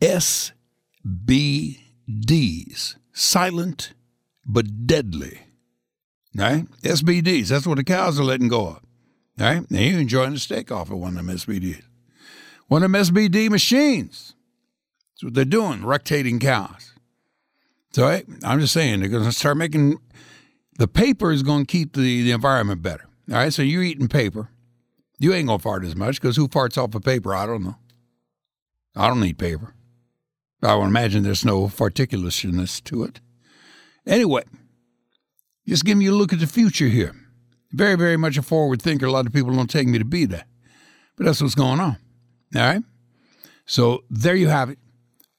SBDs, 0.00 0.54
silent 3.12 3.94
but 4.46 4.86
deadly. 4.86 5.40
Right? 6.34 6.66
SBDs. 6.82 7.48
That's 7.48 7.66
what 7.66 7.78
the 7.78 7.84
cows 7.84 8.20
are 8.20 8.24
letting 8.24 8.48
go 8.48 8.68
of. 8.68 8.80
Right? 9.38 9.68
Now 9.70 9.80
you're 9.80 10.00
enjoying 10.00 10.32
the 10.32 10.38
steak 10.38 10.70
off 10.70 10.90
of 10.90 10.98
one 10.98 11.16
of 11.16 11.26
them 11.26 11.34
SBDs. 11.36 11.82
One 12.68 12.82
of 12.82 12.92
them 12.92 13.02
SBD 13.02 13.50
machines. 13.50 14.34
That's 15.14 15.24
what 15.24 15.34
they're 15.34 15.44
doing, 15.44 15.80
ructating 15.80 16.40
cows. 16.40 16.92
So 17.92 18.04
right, 18.04 18.24
I'm 18.42 18.60
just 18.60 18.72
saying 18.72 19.00
they're 19.00 19.08
going 19.08 19.24
to 19.24 19.32
start 19.32 19.56
making 19.56 19.98
the 20.78 20.88
paper 20.88 21.30
is 21.30 21.42
going 21.42 21.66
to 21.66 21.70
keep 21.70 21.94
the, 21.94 22.22
the 22.22 22.30
environment 22.30 22.82
better. 22.82 23.04
All 23.30 23.36
right, 23.36 23.52
so 23.52 23.62
you're 23.62 23.82
eating 23.82 24.08
paper. 24.08 24.48
You 25.18 25.34
ain't 25.34 25.46
going 25.46 25.58
to 25.58 25.62
fart 25.62 25.84
as 25.84 25.94
much 25.94 26.20
because 26.20 26.36
who 26.36 26.48
farts 26.48 26.82
off 26.82 26.94
of 26.94 27.02
paper? 27.02 27.34
I 27.34 27.46
don't 27.46 27.62
know. 27.62 27.76
I 28.96 29.08
don't 29.08 29.20
need 29.20 29.38
paper. 29.38 29.74
I 30.62 30.74
would 30.74 30.86
imagine 30.86 31.22
there's 31.22 31.44
no 31.44 31.68
particulousness 31.68 32.80
to 32.82 33.04
it. 33.04 33.20
Anyway, 34.06 34.44
just 35.66 35.84
giving 35.84 36.02
you 36.02 36.14
a 36.14 36.16
look 36.16 36.32
at 36.32 36.40
the 36.40 36.46
future 36.46 36.88
here. 36.88 37.14
Very, 37.72 37.96
very 37.96 38.16
much 38.16 38.36
a 38.36 38.42
forward 38.42 38.82
thinker. 38.82 39.06
A 39.06 39.12
lot 39.12 39.26
of 39.26 39.32
people 39.32 39.54
don't 39.54 39.70
take 39.70 39.88
me 39.88 39.98
to 39.98 40.04
be 40.04 40.24
that. 40.26 40.46
But 41.16 41.26
that's 41.26 41.40
what's 41.40 41.54
going 41.54 41.80
on. 41.80 41.96
All 42.54 42.62
right? 42.62 42.82
So 43.66 44.04
there 44.10 44.34
you 44.34 44.48
have 44.48 44.70
it. 44.70 44.78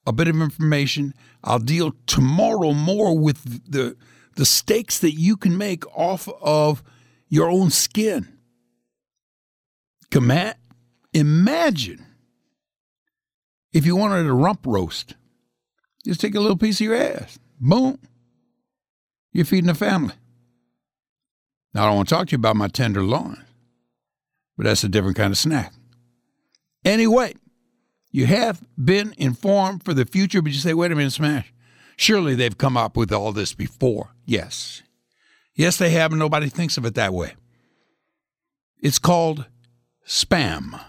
A 0.06 0.12
bit 0.12 0.28
of 0.28 0.40
information. 0.42 1.14
I'll 1.44 1.60
deal 1.60 1.94
tomorrow 2.08 2.74
more 2.74 3.18
with 3.18 3.72
the 3.72 3.96
the 4.36 4.46
stakes 4.46 4.98
that 5.00 5.14
you 5.14 5.38
can 5.38 5.58
make 5.58 5.86
off 5.96 6.28
of 6.42 6.82
your 7.30 7.50
own 7.52 7.70
skin. 7.70 8.28
Come 10.10 10.32
imagine 11.14 12.06
if 13.72 13.86
you 13.86 13.96
wanted 13.96 14.28
a 14.28 14.34
rump 14.34 14.66
roast, 14.66 15.16
just 16.06 16.20
take 16.20 16.36
a 16.36 16.40
little 16.40 16.58
piece 16.58 16.82
of 16.82 16.86
your 16.86 16.96
ass. 16.96 17.40
Boom. 17.60 18.00
You're 19.32 19.46
feeding 19.46 19.68
the 19.68 19.76
family. 19.76 20.14
Now, 21.74 21.84
I 21.84 21.88
don't 21.88 21.96
want 21.96 22.10
to 22.10 22.16
talk 22.16 22.28
to 22.28 22.32
you 22.32 22.38
about 22.38 22.56
my 22.56 22.68
tenderloin, 22.68 23.44
but 24.58 24.66
that's 24.66 24.84
a 24.84 24.90
different 24.90 25.18
kind 25.18 25.32
of 25.32 25.38
snack. 25.38 25.74
Anyway, 26.86 27.34
you 28.12 28.28
have 28.28 28.62
been 28.84 29.14
informed 29.18 29.84
for 29.84 29.94
the 29.94 30.06
future, 30.06 30.42
but 30.42 30.52
you 30.52 30.60
say, 30.60 30.74
wait 30.74 30.92
a 30.92 30.96
minute, 30.96 31.14
Smash. 31.14 31.52
Surely 31.96 32.36
they've 32.36 32.58
come 32.58 32.78
up 32.78 32.96
with 32.96 33.12
all 33.12 33.32
this 33.32 33.54
before. 33.54 34.14
Yes. 34.26 34.84
Yes, 35.56 35.78
they 35.78 35.92
have, 35.92 36.12
and 36.12 36.20
nobody 36.20 36.50
thinks 36.50 36.78
of 36.78 36.86
it 36.86 36.96
that 36.96 37.14
way. 37.14 37.34
It's 38.80 39.00
called 39.00 39.46
Spam. 40.06 40.80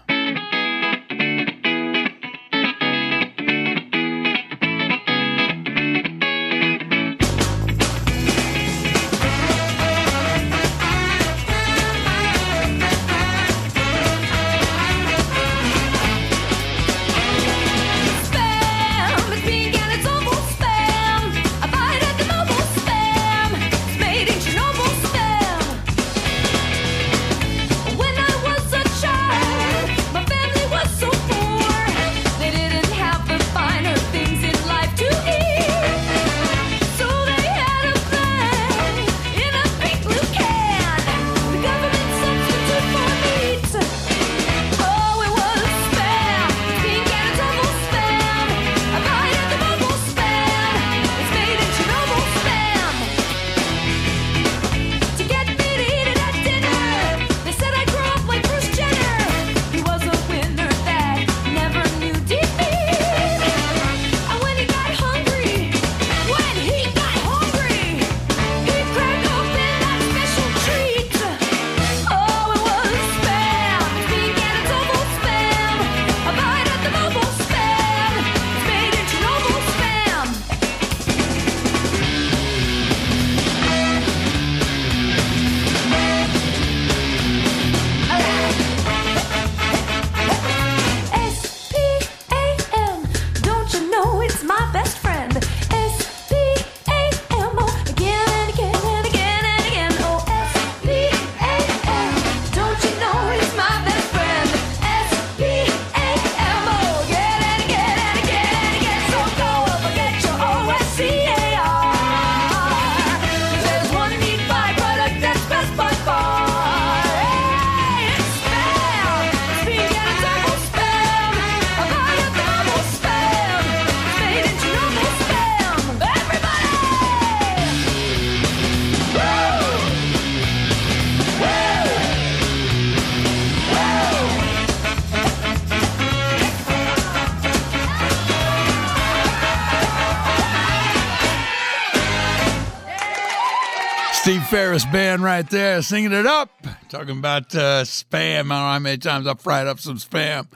Steve 144.79 144.91
band 144.91 145.23
right 145.23 145.49
there 145.49 145.81
singing 145.81 146.11
it 146.11 146.25
up, 146.25 146.49
talking 146.89 147.17
about 147.17 147.55
uh, 147.55 147.83
spam. 147.83 148.21
I 148.21 148.37
don't 148.39 148.47
know 148.49 148.55
how 148.55 148.79
many 148.79 148.97
times 148.97 149.25
I 149.25 149.33
fried 149.35 149.67
up 149.67 149.79
some 149.79 149.97
spam. 149.97 150.47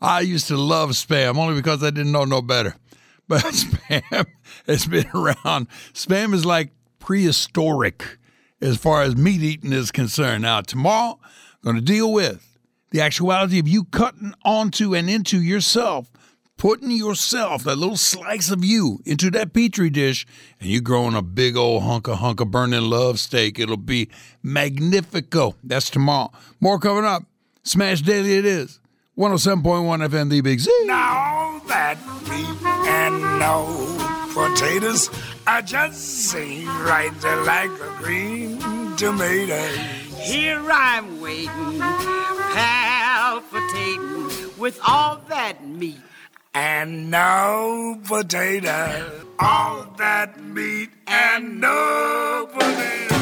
I 0.00 0.20
used 0.20 0.46
to 0.48 0.56
love 0.56 0.90
spam 0.90 1.36
only 1.36 1.56
because 1.56 1.82
I 1.82 1.90
didn't 1.90 2.12
know 2.12 2.24
no 2.24 2.40
better. 2.40 2.76
But 3.26 3.42
spam 3.42 4.26
has 4.66 4.86
been 4.86 5.08
around. 5.14 5.68
Spam 5.92 6.34
is 6.34 6.44
like 6.44 6.70
prehistoric 7.00 8.18
as 8.60 8.76
far 8.76 9.02
as 9.02 9.16
meat 9.16 9.42
eating 9.42 9.72
is 9.72 9.90
concerned. 9.90 10.42
Now, 10.42 10.60
tomorrow, 10.60 11.18
I'm 11.22 11.62
going 11.62 11.76
to 11.76 11.82
deal 11.82 12.12
with 12.12 12.58
the 12.90 13.00
actuality 13.00 13.58
of 13.58 13.66
you 13.66 13.84
cutting 13.84 14.34
onto 14.44 14.94
and 14.94 15.10
into 15.10 15.42
yourself, 15.42 16.12
putting 16.56 16.90
yourself, 16.90 17.64
that 17.64 17.76
little 17.76 17.96
slice 17.96 18.50
of 18.50 18.64
you, 18.64 19.00
into 19.04 19.30
that 19.32 19.52
petri 19.52 19.90
dish, 19.90 20.26
and 20.60 20.68
you're 20.68 20.80
growing 20.80 21.14
a 21.14 21.22
big 21.22 21.56
old 21.56 21.82
hunk 21.82 22.08
of 22.08 22.18
hunk 22.18 22.40
of 22.40 22.50
burning 22.50 22.82
love 22.82 23.20
steak. 23.20 23.58
It'll 23.58 23.76
be 23.76 24.08
magnifico. 24.42 25.54
That's 25.62 25.90
tomorrow. 25.90 26.32
More 26.60 26.78
coming 26.78 27.04
up. 27.04 27.24
Smash 27.62 28.02
Daily 28.02 28.38
it 28.38 28.44
is. 28.44 28.80
107.1 29.16 30.08
FM, 30.08 30.28
the 30.28 30.40
Big 30.40 30.58
Z. 30.58 30.70
Now 30.86 31.60
that 31.68 31.96
meat 32.28 32.66
and 32.88 33.20
no 33.38 33.64
potatoes, 34.34 35.08
I 35.46 35.62
just 35.62 36.00
seem 36.00 36.66
right 36.66 37.12
there 37.20 37.44
like 37.44 37.70
a 37.70 37.94
green 37.98 38.58
tomato. 38.96 39.62
Here 40.20 40.60
I'm 40.70 41.20
waiting, 41.20 41.80
palpitating 42.54 44.50
with 44.58 44.78
all 44.86 45.20
that 45.28 45.64
meat. 45.64 46.00
And 46.56 47.10
no 47.10 47.98
potato, 48.06 49.26
all 49.40 49.92
that 49.98 50.40
meat 50.40 50.90
and 51.08 51.60
no 51.60 52.48
potato. 52.52 53.13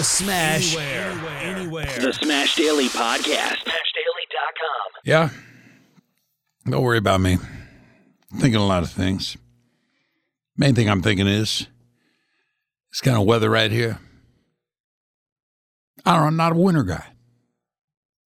The 0.00 0.04
Smash 0.04 0.76
anywhere. 0.78 1.30
anywhere. 1.42 1.98
The 2.00 2.14
Smash 2.14 2.56
Daily 2.56 2.88
Podcast. 2.88 3.58
SmashDaily.com. 3.58 4.92
Yeah. 5.04 5.28
Don't 6.64 6.82
worry 6.82 6.96
about 6.96 7.20
me. 7.20 7.36
thinking 8.38 8.62
a 8.62 8.66
lot 8.66 8.82
of 8.82 8.90
things. 8.90 9.36
Main 10.56 10.74
thing 10.74 10.88
I'm 10.88 11.02
thinking 11.02 11.26
is 11.26 11.66
this 12.90 13.02
kind 13.02 13.18
of 13.18 13.26
weather 13.26 13.50
right 13.50 13.70
here. 13.70 13.98
I 16.06 16.12
don't 16.12 16.22
know, 16.22 16.26
I'm 16.28 16.36
not 16.36 16.52
a 16.52 16.54
winter 16.54 16.82
guy. 16.82 17.04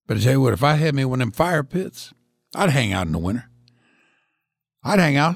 But 0.07 0.15
I 0.15 0.19
tell 0.21 0.31
you 0.31 0.41
what, 0.41 0.53
if 0.53 0.63
I 0.63 0.75
had 0.75 0.95
me 0.95 1.03
one 1.03 1.19
of 1.19 1.25
them 1.25 1.33
fire 1.33 1.63
pits, 1.63 2.13
I'd 2.55 2.69
hang 2.69 2.93
out 2.93 3.07
in 3.07 3.11
the 3.11 3.19
winter. 3.19 3.49
I'd 4.81 4.99
hang 4.99 5.17
out. 5.17 5.35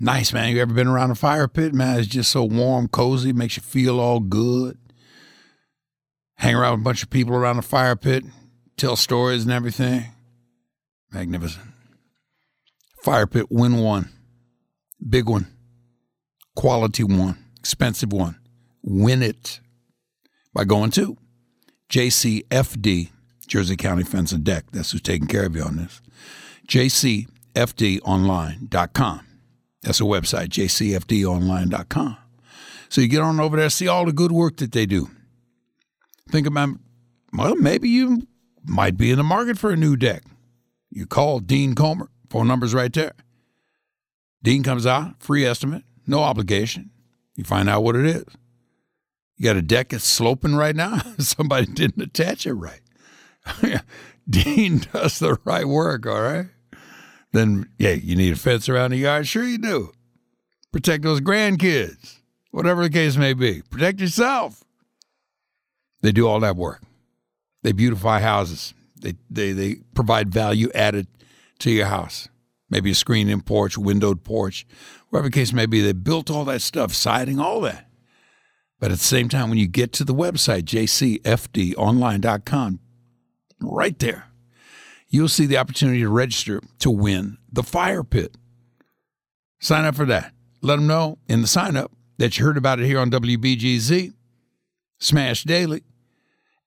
Nice, 0.00 0.32
man. 0.32 0.50
You 0.52 0.62
ever 0.62 0.74
been 0.74 0.88
around 0.88 1.12
a 1.12 1.14
fire 1.14 1.46
pit? 1.46 1.72
Man, 1.72 2.00
it's 2.00 2.08
just 2.08 2.32
so 2.32 2.42
warm, 2.42 2.88
cozy, 2.88 3.32
makes 3.32 3.56
you 3.56 3.62
feel 3.62 4.00
all 4.00 4.18
good. 4.18 4.78
Hang 6.42 6.56
around 6.56 6.72
with 6.72 6.80
a 6.80 6.82
bunch 6.82 7.04
of 7.04 7.10
people 7.10 7.36
around 7.36 7.54
the 7.54 7.62
fire 7.62 7.94
pit, 7.94 8.24
tell 8.76 8.96
stories 8.96 9.44
and 9.44 9.52
everything. 9.52 10.06
Magnificent. 11.12 11.64
Fire 13.00 13.28
pit 13.28 13.46
win 13.48 13.76
one. 13.76 14.08
Big 15.08 15.28
one. 15.28 15.46
Quality 16.56 17.04
one. 17.04 17.38
Expensive 17.60 18.12
one. 18.12 18.40
Win 18.82 19.22
it 19.22 19.60
by 20.52 20.64
going 20.64 20.90
to 20.90 21.16
JCFD, 21.90 23.10
Jersey 23.46 23.76
County 23.76 24.02
Fence 24.02 24.32
and 24.32 24.42
Deck. 24.42 24.64
That's 24.72 24.90
who's 24.90 25.00
taking 25.00 25.28
care 25.28 25.46
of 25.46 25.54
you 25.54 25.62
on 25.62 25.76
this. 25.76 26.02
JCFDonline.com. 26.66 29.26
That's 29.82 30.00
a 30.00 30.04
website, 30.04 30.48
jcfdonline.com. 30.48 32.16
So 32.88 33.00
you 33.00 33.06
get 33.06 33.20
on 33.20 33.38
over 33.38 33.56
there, 33.56 33.70
see 33.70 33.86
all 33.86 34.06
the 34.06 34.12
good 34.12 34.32
work 34.32 34.56
that 34.56 34.72
they 34.72 34.86
do. 34.86 35.08
Think 36.28 36.46
about, 36.46 36.70
well, 37.32 37.56
maybe 37.56 37.88
you 37.88 38.26
might 38.64 38.96
be 38.96 39.10
in 39.10 39.16
the 39.16 39.24
market 39.24 39.58
for 39.58 39.70
a 39.70 39.76
new 39.76 39.96
deck. 39.96 40.22
You 40.90 41.06
call 41.06 41.40
Dean 41.40 41.74
Comer, 41.74 42.08
phone 42.30 42.48
number's 42.48 42.74
right 42.74 42.92
there. 42.92 43.14
Dean 44.42 44.62
comes 44.62 44.86
out, 44.86 45.22
free 45.22 45.44
estimate, 45.44 45.84
no 46.06 46.20
obligation. 46.20 46.90
You 47.34 47.44
find 47.44 47.68
out 47.68 47.82
what 47.82 47.96
it 47.96 48.04
is. 48.04 48.24
You 49.36 49.44
got 49.44 49.56
a 49.56 49.62
deck 49.62 49.90
that's 49.90 50.04
sloping 50.04 50.54
right 50.54 50.76
now. 50.76 50.98
Somebody 51.18 51.66
didn't 51.66 52.02
attach 52.02 52.46
it 52.46 52.54
right. 52.54 52.80
Dean 54.28 54.82
does 54.92 55.18
the 55.18 55.38
right 55.44 55.66
work, 55.66 56.06
all 56.06 56.20
right? 56.20 56.46
Then, 57.32 57.68
yeah, 57.78 57.92
you 57.92 58.14
need 58.14 58.34
a 58.34 58.36
fence 58.36 58.68
around 58.68 58.90
the 58.90 58.98
yard. 58.98 59.26
Sure, 59.26 59.44
you 59.44 59.58
do. 59.58 59.92
Protect 60.70 61.02
those 61.02 61.20
grandkids, 61.20 62.18
whatever 62.50 62.82
the 62.82 62.90
case 62.90 63.16
may 63.16 63.32
be. 63.34 63.62
Protect 63.62 64.00
yourself. 64.00 64.62
They 66.02 66.12
do 66.12 66.28
all 66.28 66.40
that 66.40 66.56
work. 66.56 66.82
They 67.62 67.72
beautify 67.72 68.20
houses. 68.20 68.74
They 69.00 69.14
they 69.30 69.52
they 69.52 69.76
provide 69.94 70.32
value 70.32 70.70
added 70.74 71.06
to 71.60 71.70
your 71.70 71.86
house. 71.86 72.28
Maybe 72.68 72.90
a 72.90 72.94
screened 72.94 73.30
in 73.30 73.40
porch, 73.42 73.78
windowed 73.78 74.24
porch, 74.24 74.66
whatever 75.08 75.28
the 75.28 75.34
case 75.34 75.52
may 75.52 75.66
be. 75.66 75.80
They 75.80 75.92
built 75.92 76.30
all 76.30 76.44
that 76.46 76.62
stuff, 76.62 76.94
siding, 76.94 77.38
all 77.38 77.60
that. 77.62 77.88
But 78.80 78.90
at 78.90 78.98
the 78.98 79.04
same 79.04 79.28
time, 79.28 79.48
when 79.48 79.58
you 79.58 79.68
get 79.68 79.92
to 79.94 80.04
the 80.04 80.14
website, 80.14 80.64
jcfdonline.com, 80.64 82.80
right 83.60 83.98
there, 83.98 84.26
you'll 85.08 85.28
see 85.28 85.46
the 85.46 85.58
opportunity 85.58 86.00
to 86.00 86.08
register 86.08 86.60
to 86.80 86.90
win 86.90 87.38
the 87.52 87.62
fire 87.62 88.02
pit. 88.02 88.36
Sign 89.60 89.84
up 89.84 89.94
for 89.94 90.06
that. 90.06 90.32
Let 90.62 90.76
them 90.76 90.88
know 90.88 91.18
in 91.28 91.42
the 91.42 91.46
sign 91.46 91.76
up 91.76 91.92
that 92.18 92.38
you 92.38 92.44
heard 92.44 92.56
about 92.56 92.80
it 92.80 92.86
here 92.86 92.98
on 92.98 93.10
WBGZ, 93.10 94.14
Smash 94.98 95.44
Daily, 95.44 95.84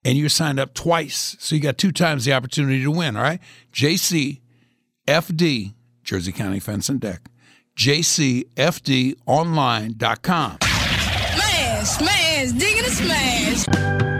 and 0.05 0.17
you're 0.17 0.29
signed 0.29 0.57
up 0.59 0.73
twice. 0.73 1.35
So 1.39 1.55
you 1.55 1.61
got 1.61 1.77
two 1.77 1.91
times 1.91 2.23
the 2.23 2.31
opportunity 2.33 2.81
to 2.83 2.91
win, 2.91 3.17
all 3.17 3.23
right? 3.23 3.41
JCFD, 3.73 5.73
Jersey 6.03 6.31
County 6.31 6.59
Fence 6.59 6.87
and 6.87 7.01
Deck, 7.01 7.27
jcfdonline.com. 7.75 10.57
Smash, 10.61 11.89
smash, 11.89 12.51
digging 12.51 12.85
a 12.85 12.89
smash. 12.89 14.14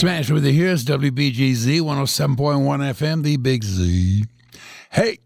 Smash 0.00 0.30
with 0.30 0.46
you. 0.46 0.52
Here's 0.52 0.82
WBGZ 0.86 1.82
107.1 1.82 2.34
FM, 2.38 3.22
the 3.22 3.36
Big 3.36 3.62
Z. 3.62 4.24
Hey, 4.88 5.18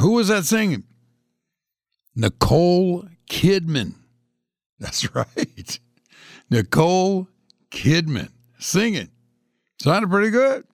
who 0.00 0.12
was 0.12 0.28
that 0.28 0.46
singing? 0.46 0.84
Nicole 2.16 3.06
Kidman. 3.28 3.96
That's 4.78 5.14
right. 5.14 5.78
Nicole 6.48 7.28
Kidman 7.70 8.30
singing. 8.58 9.10
Sounded 9.78 10.08
pretty 10.08 10.30
good. 10.30 10.64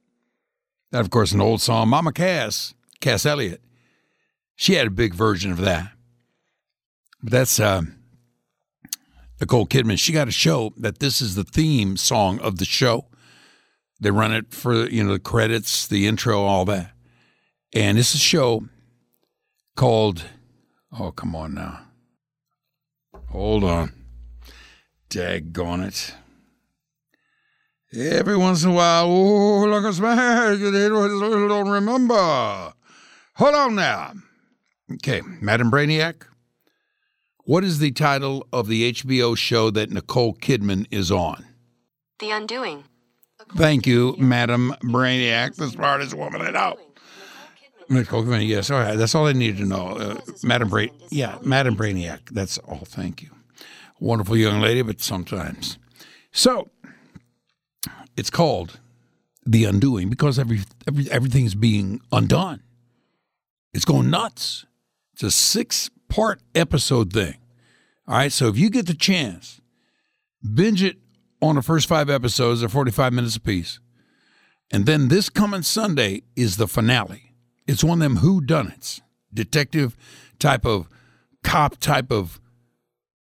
That, 0.93 1.01
of 1.01 1.11
course, 1.11 1.33
an 1.33 1.41
old 1.41 1.61
song. 1.61 1.89
Mama 1.89 2.12
Cass, 2.12 2.75
Cass 3.01 3.27
Elliot, 3.27 3.61
she 4.55 4.75
had 4.75 4.87
a 4.87 4.91
big 4.91 5.15
version 5.15 5.51
of 5.51 5.59
that. 5.62 5.91
But 7.25 7.33
that's 7.33 7.59
uh, 7.59 7.83
Nicole 9.41 9.67
Kidman. 9.67 9.99
She 9.99 10.12
got 10.12 10.29
a 10.29 10.31
show 10.31 10.73
that 10.77 11.01
this 11.01 11.21
is 11.21 11.35
the 11.35 11.43
theme 11.43 11.97
song 11.97 12.39
of 12.39 12.59
the 12.59 12.65
show. 12.65 13.07
They 14.00 14.11
run 14.11 14.32
it 14.32 14.52
for 14.52 14.88
you 14.88 15.04
know 15.04 15.12
the 15.12 15.18
credits, 15.18 15.87
the 15.87 16.06
intro, 16.06 16.42
all 16.42 16.64
that. 16.66 16.92
And 17.74 17.98
it's 17.98 18.14
a 18.14 18.18
show 18.18 18.64
called 19.74 20.24
Oh, 20.98 21.11
come 21.12 21.35
on 21.35 21.54
now. 21.54 21.80
Hold 23.30 23.64
on. 23.64 23.92
Daggone 25.11 25.87
it. 25.87 26.14
Every 27.94 28.37
once 28.37 28.64
in 28.64 28.70
a 28.70 28.74
while, 28.74 29.06
oh, 29.06 29.61
like 29.64 29.85
a 29.85 29.92
smash, 29.92 30.59
you 30.59 30.70
don't 30.70 31.68
remember. 31.68 32.72
Hold 33.35 33.54
on 33.54 33.74
now. 33.74 34.12
Okay, 34.94 35.22
Madam 35.40 35.70
Brainiac, 35.70 36.26
what 37.44 37.64
is 37.64 37.78
the 37.78 37.92
title 37.92 38.46
of 38.52 38.68
the 38.68 38.92
HBO 38.92 39.37
show 39.37 39.70
that 39.70 39.90
Nicole 39.90 40.35
Kidman 40.35 40.87
is 40.90 41.11
on? 41.11 41.44
The 42.18 42.30
Undoing. 42.30 42.85
Thank 43.54 43.87
you, 43.87 44.16
Madam 44.18 44.74
Brainiac, 44.82 45.54
the 45.56 45.68
smartest 45.68 46.14
woman 46.14 46.42
I 46.42 46.50
know. 46.50 46.76
Nicole 47.88 48.24
Kidman, 48.24 48.46
yes, 48.46 48.70
all 48.70 48.80
right. 48.80 48.96
That's 48.96 49.14
all 49.14 49.26
I 49.26 49.32
needed 49.32 49.59
to 49.59 49.64
know. 49.64 49.88
Uh, 49.88 50.20
Madam 50.42 50.68
Brain, 50.68 50.90
yeah, 51.11 51.38
Madam 51.42 51.76
Brainiac. 51.76 52.30
That's 52.32 52.59
all. 52.59 52.82
Thank 52.85 53.22
you. 53.22 53.30
Wonderful 54.00 54.37
young 54.37 54.61
lady, 54.61 54.82
but 54.82 55.00
sometimes. 55.00 55.78
So 56.32 56.68
it's 58.16 58.30
called 58.30 58.80
The 59.46 59.64
Undoing 59.64 60.11
because 60.11 60.38
every, 60.38 60.61
every 60.87 61.11
everything's 61.11 61.54
being 61.54 62.00
undone. 62.11 62.62
It's 63.72 63.85
going 63.85 64.11
nuts. 64.11 64.66
It's 65.14 65.22
a 65.22 65.30
six 65.30 65.88
part 66.09 66.40
episode 66.54 67.12
thing. 67.12 67.37
All 68.09 68.16
right. 68.16 68.32
So 68.32 68.48
if 68.48 68.59
you 68.59 68.68
get 68.68 68.87
the 68.87 68.94
chance, 68.94 69.61
binge 70.54 70.82
it 70.82 70.96
on 71.40 71.57
the 71.57 71.62
first 71.62 71.88
five 71.88 72.11
episodes. 72.11 72.61
They're 72.61 72.68
45 72.68 73.12
minutes 73.12 73.37
apiece. 73.37 73.81
And 74.70 74.87
then 74.87 75.09
this 75.09 75.29
coming 75.29 75.62
Sunday 75.62 76.22
is 76.35 76.57
the 76.57 76.66
finale. 76.66 77.33
It's 77.66 77.85
one 77.85 78.01
of 78.01 78.03
them 78.03 78.16
who 78.16 78.40
whodunits, 78.40 79.01
detective 79.33 79.96
type 80.38 80.64
of 80.64 80.88
cop 81.42 81.79
type 81.79 82.11
of 82.11 82.40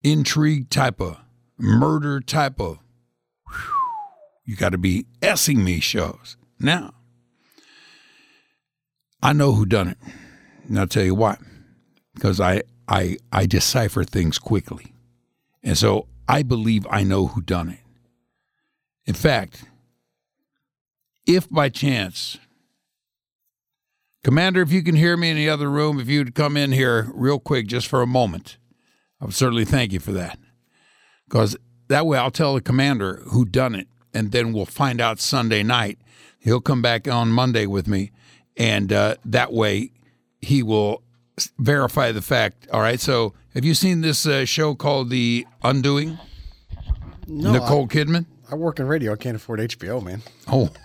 intrigue 0.03 0.69
type 0.69 0.99
of 0.99 1.19
murder 1.57 2.19
type 2.19 2.59
of 2.59 2.79
you 4.47 4.55
got 4.55 4.69
to 4.69 4.77
be 4.77 5.05
essing 5.21 5.57
me 5.57 5.81
shows. 5.81 6.37
Now, 6.57 6.93
I 9.21 9.33
know 9.33 9.51
who 9.51 9.65
done 9.65 9.89
it. 9.89 9.97
And 10.67 10.79
I'll 10.79 10.87
tell 10.87 11.03
you 11.03 11.15
why. 11.15 11.37
Because 12.15 12.39
I 12.39 12.63
I 12.87 13.17
I 13.31 13.45
decipher 13.45 14.05
things 14.05 14.39
quickly. 14.39 14.93
And 15.63 15.77
so 15.77 16.07
I 16.29 16.43
believe 16.43 16.87
I 16.89 17.03
know 17.03 17.27
who 17.27 17.41
done 17.41 17.69
it. 17.69 17.79
In 19.07 19.13
fact, 19.13 19.63
if 21.25 21.49
by 21.49 21.69
chance 21.69 22.37
Commander, 24.27 24.61
if 24.61 24.73
you 24.73 24.83
can 24.83 24.97
hear 24.97 25.15
me 25.15 25.29
in 25.29 25.37
the 25.37 25.49
other 25.49 25.71
room, 25.71 26.01
if 26.01 26.09
you'd 26.09 26.35
come 26.35 26.57
in 26.57 26.73
here 26.73 27.09
real 27.13 27.39
quick 27.39 27.65
just 27.65 27.87
for 27.87 28.01
a 28.01 28.05
moment, 28.05 28.57
I 29.21 29.25
would 29.25 29.33
certainly 29.33 29.63
thank 29.63 29.93
you 29.93 30.01
for 30.01 30.11
that. 30.11 30.37
Because 31.29 31.55
that 31.87 32.05
way 32.05 32.17
I'll 32.17 32.29
tell 32.29 32.53
the 32.53 32.59
commander 32.59 33.21
who 33.27 33.45
done 33.45 33.73
it, 33.73 33.87
and 34.13 34.33
then 34.33 34.51
we'll 34.51 34.65
find 34.65 34.99
out 34.99 35.21
Sunday 35.21 35.63
night. 35.63 35.97
He'll 36.39 36.59
come 36.59 36.81
back 36.81 37.07
on 37.07 37.29
Monday 37.29 37.67
with 37.67 37.87
me, 37.87 38.11
and 38.57 38.91
uh, 38.91 39.15
that 39.23 39.53
way 39.53 39.91
he 40.41 40.61
will 40.61 41.03
verify 41.57 42.11
the 42.11 42.21
fact. 42.21 42.67
All 42.73 42.81
right. 42.81 42.99
So, 42.99 43.33
have 43.53 43.63
you 43.63 43.73
seen 43.73 44.01
this 44.01 44.25
uh, 44.25 44.43
show 44.43 44.75
called 44.75 45.09
The 45.09 45.47
Undoing? 45.63 46.17
No, 47.27 47.53
Nicole 47.53 47.87
Kidman. 47.87 48.25
I 48.49 48.55
work 48.55 48.79
in 48.79 48.87
radio. 48.87 49.13
I 49.13 49.15
can't 49.15 49.35
afford 49.35 49.59
HBO, 49.59 50.03
man. 50.03 50.21
Oh. 50.47 50.69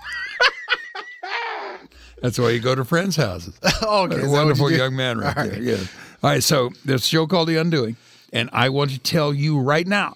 That's 2.22 2.38
why 2.38 2.50
you 2.50 2.60
go 2.60 2.74
to 2.74 2.84
friends' 2.84 3.16
houses. 3.16 3.58
Oh, 3.84 4.04
okay. 4.04 4.22
A 4.22 4.28
wonderful 4.30 4.70
you 4.70 4.76
young 4.76 4.94
man 4.94 5.18
right 5.18 5.36
All 5.36 5.42
there. 5.42 5.52
right. 5.54 5.62
Yeah. 5.62 5.74
All 6.22 6.30
right. 6.30 6.42
So 6.42 6.70
there's 6.84 7.02
a 7.04 7.06
show 7.06 7.26
called 7.26 7.48
The 7.48 7.56
Undoing, 7.56 7.96
and 8.32 8.48
I 8.52 8.68
want 8.68 8.92
to 8.92 8.98
tell 9.00 9.34
you 9.34 9.58
right 9.58 9.86
now 9.86 10.14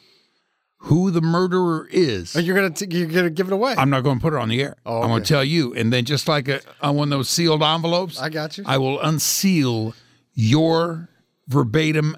who 0.78 1.10
the 1.10 1.20
murderer 1.20 1.88
is. 1.90 2.36
Oh, 2.36 2.38
you're 2.38 2.54
gonna 2.54 2.70
t- 2.70 2.86
you're 2.96 3.08
gonna 3.08 3.28
give 3.30 3.48
it 3.48 3.52
away. 3.52 3.74
I'm 3.76 3.90
not 3.90 4.02
going 4.04 4.18
to 4.18 4.22
put 4.22 4.34
it 4.34 4.36
on 4.38 4.48
the 4.48 4.62
air. 4.62 4.76
Oh, 4.86 5.02
I'm 5.02 5.08
gonna 5.08 5.24
tell 5.24 5.42
you, 5.42 5.74
and 5.74 5.92
then 5.92 6.04
just 6.04 6.28
like 6.28 6.46
a, 6.46 6.60
on 6.80 6.94
one 6.94 7.12
of 7.12 7.18
those 7.18 7.28
sealed 7.28 7.60
envelopes, 7.62 8.20
I 8.20 8.28
got 8.28 8.56
you. 8.56 8.62
I 8.68 8.78
will 8.78 9.00
unseal 9.00 9.94
your 10.32 11.08
verbatim 11.48 12.16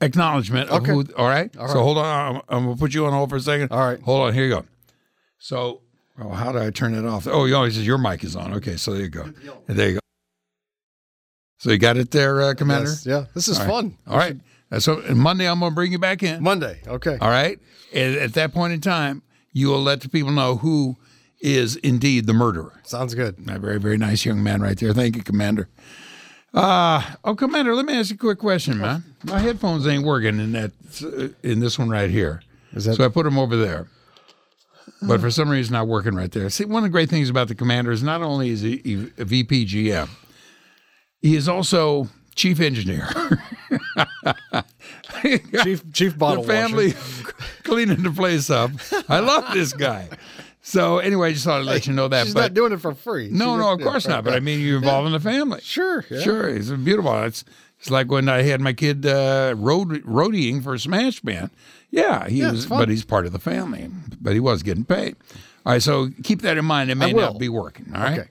acknowledgement 0.00 0.70
of 0.70 0.82
Okay. 0.82 0.92
who. 0.92 1.04
All 1.16 1.28
right. 1.28 1.54
All 1.56 1.68
So 1.68 1.82
hold 1.82 1.98
on. 1.98 2.36
I'm, 2.36 2.42
I'm 2.66 2.72
to 2.74 2.78
put 2.78 2.94
you 2.94 3.06
on 3.06 3.12
hold 3.12 3.30
for 3.30 3.36
a 3.36 3.40
second. 3.40 3.70
All 3.72 3.80
right. 3.86 4.00
Hold 4.02 4.28
on. 4.28 4.34
Here 4.34 4.44
you 4.44 4.50
go. 4.50 4.64
So, 5.38 5.80
oh, 6.20 6.30
how 6.30 6.52
do 6.52 6.58
I 6.58 6.70
turn 6.70 6.94
it 6.94 7.06
off? 7.06 7.26
Oh, 7.26 7.44
you 7.46 7.56
always 7.56 7.74
says 7.76 7.86
your 7.86 7.98
mic 7.98 8.24
is 8.24 8.36
on. 8.36 8.52
Okay, 8.54 8.76
so 8.76 8.92
there 8.92 9.02
you 9.02 9.08
go. 9.08 9.32
There 9.66 9.88
you 9.88 9.94
go. 9.94 10.00
So 11.58 11.70
you 11.70 11.78
got 11.78 11.96
it 11.96 12.10
there, 12.10 12.40
uh, 12.42 12.54
Commander. 12.54 12.88
Yes, 12.90 13.06
yeah, 13.06 13.24
this 13.34 13.46
is 13.48 13.58
All 13.58 13.66
right. 13.66 13.70
fun. 13.72 13.98
All 14.06 14.16
right. 14.16 14.36
Uh, 14.72 14.80
So 14.80 15.00
and 15.00 15.18
Monday, 15.18 15.46
I'm 15.48 15.60
going 15.60 15.72
to 15.72 15.74
bring 15.74 15.92
you 15.92 15.98
back 15.98 16.22
in. 16.22 16.42
Monday. 16.42 16.80
Okay. 16.86 17.18
All 17.20 17.28
right. 17.28 17.58
And 17.92 18.16
at 18.16 18.32
that 18.34 18.52
point 18.54 18.72
in 18.72 18.80
time, 18.80 19.22
you 19.52 19.68
will 19.68 19.82
let 19.82 20.00
the 20.00 20.08
people 20.08 20.30
know 20.30 20.56
who 20.56 20.96
is 21.40 21.76
indeed 21.76 22.26
the 22.26 22.32
murderer. 22.32 22.80
Sounds 22.84 23.14
good. 23.14 23.36
A 23.48 23.58
very, 23.58 23.78
very 23.80 23.96
nice 23.98 24.24
young 24.24 24.42
man 24.42 24.60
right 24.62 24.78
there. 24.78 24.92
Thank 24.94 25.16
you, 25.16 25.22
Commander. 25.22 25.68
Uh, 26.52 27.02
oh, 27.24 27.34
Commander, 27.34 27.74
let 27.74 27.86
me 27.86 27.94
ask 27.94 28.10
you 28.10 28.16
a 28.16 28.18
quick 28.18 28.38
question, 28.38 28.78
man. 28.78 29.04
My 29.24 29.38
headphones 29.38 29.86
ain't 29.86 30.04
working 30.04 30.40
in 30.40 30.52
that 30.52 30.72
in 31.42 31.60
this 31.60 31.78
one 31.78 31.88
right 31.88 32.10
here. 32.10 32.42
Is 32.72 32.84
that- 32.86 32.96
so 32.96 33.04
I 33.04 33.08
put 33.08 33.24
them 33.24 33.38
over 33.38 33.56
there. 33.56 33.86
But 35.02 35.20
for 35.20 35.30
some 35.30 35.48
reason, 35.48 35.72
not 35.72 35.86
working 35.88 36.14
right 36.14 36.30
there. 36.30 36.50
See, 36.50 36.64
one 36.66 36.78
of 36.78 36.90
the 36.90 36.92
great 36.92 37.08
things 37.08 37.30
about 37.30 37.48
the 37.48 37.54
commander 37.54 37.90
is 37.90 38.02
not 38.02 38.20
only 38.20 38.50
is 38.50 38.60
he 38.60 39.10
a 39.16 39.24
VP 39.24 39.64
GM, 39.66 40.08
he 41.22 41.36
is 41.36 41.48
also 41.48 42.08
chief 42.34 42.60
engineer. 42.60 43.08
Chief 45.62 45.92
Chief 45.92 46.18
bottle 46.18 46.42
the 46.44 46.52
family 46.52 46.86
washer. 46.88 47.32
cleaning 47.64 48.02
the 48.02 48.10
place 48.10 48.48
up. 48.50 48.70
I 49.08 49.20
love 49.20 49.52
this 49.52 49.72
guy. 49.72 50.08
So 50.70 50.98
anyway, 50.98 51.30
I 51.30 51.32
just 51.32 51.44
thought 51.44 51.60
I'd 51.60 51.66
let 51.66 51.86
you 51.86 51.92
know 51.92 52.06
that. 52.08 52.26
She's 52.26 52.34
but 52.34 52.40
not 52.40 52.54
doing 52.54 52.72
it 52.72 52.80
for 52.80 52.94
free. 52.94 53.28
no, 53.30 53.56
no, 53.56 53.72
of 53.72 53.80
course 53.80 54.06
not. 54.06 54.24
But 54.24 54.34
I 54.34 54.40
mean, 54.40 54.60
you're 54.60 54.78
involved 54.78 55.06
in 55.06 55.12
the 55.12 55.20
family. 55.20 55.60
Sure. 55.62 56.04
yeah. 56.10 56.20
Sure, 56.20 56.48
it's 56.48 56.70
beautiful. 56.70 57.12
It's 57.24 57.44
it's 57.80 57.90
like 57.90 58.10
when 58.10 58.28
I 58.28 58.42
had 58.42 58.60
my 58.60 58.72
kid 58.72 59.04
uh, 59.04 59.54
road 59.56 59.88
roadieing 60.04 60.62
for 60.62 60.76
Smash 60.78 61.20
Band. 61.20 61.50
Yeah, 61.90 62.28
he 62.28 62.38
Yeah, 62.40 62.52
was, 62.52 62.66
but 62.66 62.88
he's 62.88 63.04
part 63.04 63.26
of 63.26 63.32
the 63.32 63.38
family. 63.40 63.88
But 64.20 64.34
he 64.34 64.40
was 64.40 64.62
getting 64.62 64.84
paid. 64.84 65.16
All 65.66 65.72
right, 65.72 65.82
so 65.82 66.08
keep 66.22 66.42
that 66.42 66.56
in 66.56 66.64
mind. 66.64 66.90
It 66.90 66.94
may 66.94 67.12
not 67.12 67.38
be 67.38 67.48
working. 67.48 67.90
All 67.94 68.00
right, 68.02 68.20
Okay. 68.20 68.28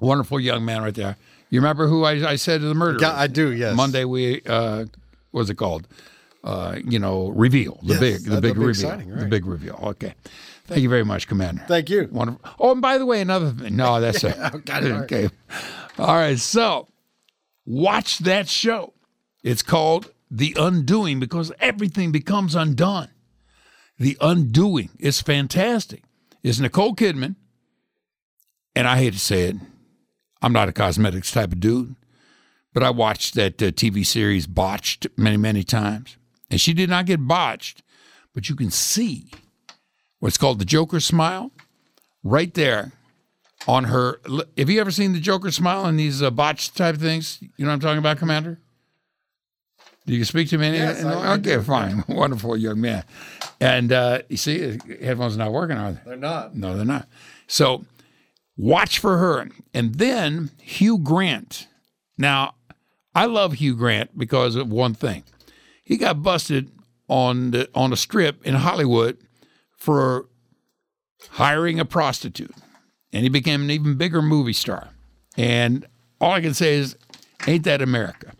wonderful 0.00 0.40
young 0.40 0.64
man 0.64 0.82
right 0.82 0.94
there. 0.94 1.16
You 1.50 1.60
remember 1.60 1.86
who 1.86 2.04
I, 2.04 2.30
I 2.30 2.36
said 2.36 2.60
to 2.62 2.66
the 2.66 2.74
murderer? 2.74 3.00
Yeah, 3.00 3.14
I 3.14 3.26
do, 3.28 3.52
yes. 3.52 3.76
Monday 3.76 4.04
we 4.04 4.40
uh, 4.46 4.86
what's 5.30 5.50
it 5.50 5.54
called? 5.56 5.86
Uh, 6.42 6.78
you 6.86 6.98
know, 6.98 7.28
reveal 7.28 7.78
the 7.82 7.94
Yes, 7.94 8.00
big 8.00 8.24
the 8.24 8.40
big 8.40 8.54
big 8.54 8.56
reveal. 8.58 8.88
signing, 8.90 9.14
The 9.14 9.26
big 9.26 9.44
reveal. 9.44 9.78
Okay. 9.82 10.14
Thank 10.64 10.82
you 10.82 10.88
very 10.88 11.04
much, 11.04 11.26
Commander. 11.28 11.64
Thank 11.68 11.90
you. 11.90 12.08
Wonderful. 12.10 12.40
Oh, 12.58 12.72
and 12.72 12.80
by 12.80 12.96
the 12.96 13.04
way, 13.04 13.20
another 13.20 13.50
thing. 13.50 13.76
No, 13.76 14.00
that's 14.00 14.24
it. 14.24 14.36
got 14.64 14.84
it. 14.84 14.92
Okay. 14.92 15.28
All 15.98 16.14
right. 16.14 16.38
So 16.38 16.88
watch 17.66 18.18
that 18.20 18.48
show. 18.48 18.94
It's 19.42 19.62
called 19.62 20.12
The 20.30 20.54
Undoing 20.58 21.20
because 21.20 21.52
everything 21.60 22.12
becomes 22.12 22.54
undone. 22.54 23.08
The 23.98 24.16
Undoing 24.20 24.90
is 24.98 25.20
fantastic. 25.20 26.04
It's 26.42 26.58
Nicole 26.58 26.94
Kidman, 26.94 27.36
and 28.74 28.88
I 28.88 28.96
hate 28.96 29.12
to 29.12 29.18
say 29.18 29.42
it, 29.42 29.56
I'm 30.40 30.54
not 30.54 30.70
a 30.70 30.72
cosmetics 30.72 31.32
type 31.32 31.52
of 31.52 31.60
dude, 31.60 31.96
but 32.72 32.82
I 32.82 32.88
watched 32.90 33.34
that 33.34 33.62
uh, 33.62 33.66
TV 33.72 34.06
series 34.06 34.46
Botched 34.46 35.06
many, 35.18 35.36
many 35.36 35.62
times. 35.64 36.16
And 36.50 36.60
she 36.60 36.72
did 36.72 36.90
not 36.90 37.06
get 37.06 37.26
botched, 37.26 37.82
but 38.34 38.48
you 38.48 38.56
can 38.56 38.70
see 38.70 39.30
what's 40.18 40.38
called 40.38 40.58
the 40.58 40.64
Joker 40.64 41.00
smile 41.00 41.52
right 42.22 42.52
there 42.54 42.92
on 43.66 43.84
her. 43.84 44.20
Have 44.58 44.70
you 44.70 44.80
ever 44.80 44.90
seen 44.90 45.12
the 45.12 45.20
Joker 45.20 45.50
smile 45.50 45.86
in 45.86 45.96
these 45.96 46.22
uh, 46.22 46.30
botched 46.30 46.76
type 46.76 46.96
things? 46.96 47.38
You 47.40 47.64
know 47.64 47.68
what 47.68 47.74
I'm 47.74 47.80
talking 47.80 47.98
about, 47.98 48.18
Commander? 48.18 48.58
Do 50.06 50.14
you 50.16 50.24
speak 50.24 50.48
to 50.48 50.58
me? 50.58 50.72
Yes, 50.72 51.04
okay, 51.04 51.56
do. 51.56 51.62
fine. 51.62 52.04
Wonderful 52.08 52.56
young 52.56 52.80
man. 52.80 53.04
And 53.60 53.92
uh, 53.92 54.22
you 54.28 54.36
see, 54.36 54.78
headphones 55.00 55.36
not 55.36 55.52
working, 55.52 55.76
are 55.76 55.92
they? 55.92 56.00
They're 56.04 56.16
not. 56.16 56.56
No, 56.56 56.76
they're 56.76 56.86
not. 56.86 57.06
So 57.46 57.84
watch 58.56 58.98
for 58.98 59.18
her. 59.18 59.48
And 59.74 59.96
then 59.96 60.50
Hugh 60.60 60.98
Grant. 60.98 61.68
Now, 62.16 62.54
I 63.14 63.26
love 63.26 63.54
Hugh 63.54 63.76
Grant 63.76 64.16
because 64.18 64.56
of 64.56 64.70
one 64.70 64.94
thing. 64.94 65.24
He 65.90 65.96
got 65.96 66.22
busted 66.22 66.70
on 67.08 67.50
the, 67.50 67.68
on 67.74 67.92
a 67.92 67.96
strip 67.96 68.46
in 68.46 68.54
Hollywood 68.54 69.18
for 69.76 70.28
hiring 71.30 71.80
a 71.80 71.84
prostitute. 71.84 72.54
And 73.12 73.24
he 73.24 73.28
became 73.28 73.62
an 73.62 73.72
even 73.72 73.96
bigger 73.96 74.22
movie 74.22 74.52
star. 74.52 74.90
And 75.36 75.84
all 76.20 76.30
I 76.30 76.42
can 76.42 76.54
say 76.54 76.74
is, 76.74 76.96
ain't 77.44 77.64
that 77.64 77.82
America? 77.82 78.34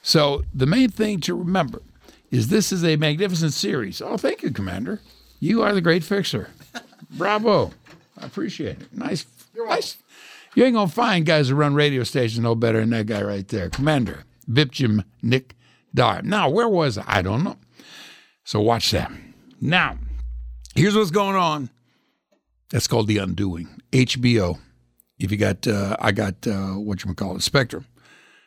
So 0.00 0.44
the 0.54 0.64
main 0.64 0.88
thing 0.88 1.20
to 1.20 1.34
remember 1.34 1.82
is 2.30 2.48
this 2.48 2.72
is 2.72 2.82
a 2.82 2.96
magnificent 2.96 3.52
series. 3.52 4.00
Oh, 4.00 4.16
thank 4.16 4.42
you, 4.42 4.50
Commander. 4.50 5.02
You 5.40 5.60
are 5.60 5.74
the 5.74 5.82
great 5.82 6.04
fixer. 6.04 6.48
Bravo. 7.10 7.72
I 8.16 8.24
appreciate 8.24 8.80
it. 8.80 8.94
Nice. 8.94 9.26
nice. 9.54 9.98
You 10.54 10.64
ain't 10.64 10.74
gonna 10.74 10.88
find 10.88 11.26
guys 11.26 11.50
who 11.50 11.54
run 11.54 11.74
radio 11.74 12.02
stations 12.02 12.38
no 12.38 12.54
better 12.54 12.80
than 12.80 12.90
that 12.90 13.04
guy 13.04 13.22
right 13.22 13.46
there, 13.46 13.68
Commander 13.68 14.24
Vipchim 14.50 15.04
Nick 15.20 15.54
Dar. 15.94 16.22
Now, 16.22 16.48
where 16.50 16.68
was 16.68 16.98
I? 16.98 17.04
I 17.06 17.22
don't 17.22 17.44
know. 17.44 17.56
So 18.44 18.60
watch 18.60 18.90
that. 18.90 19.10
Now, 19.60 19.98
here's 20.74 20.96
what's 20.96 21.10
going 21.10 21.36
on. 21.36 21.70
That's 22.70 22.86
called 22.86 23.06
The 23.06 23.18
Undoing. 23.18 23.68
HBO. 23.92 24.58
If 25.18 25.30
you 25.30 25.38
got, 25.38 25.66
uh, 25.66 25.96
I 26.00 26.12
got 26.12 26.46
uh, 26.46 26.72
what 26.72 27.04
you 27.04 27.14
call 27.14 27.36
it, 27.36 27.42
Spectrum. 27.42 27.86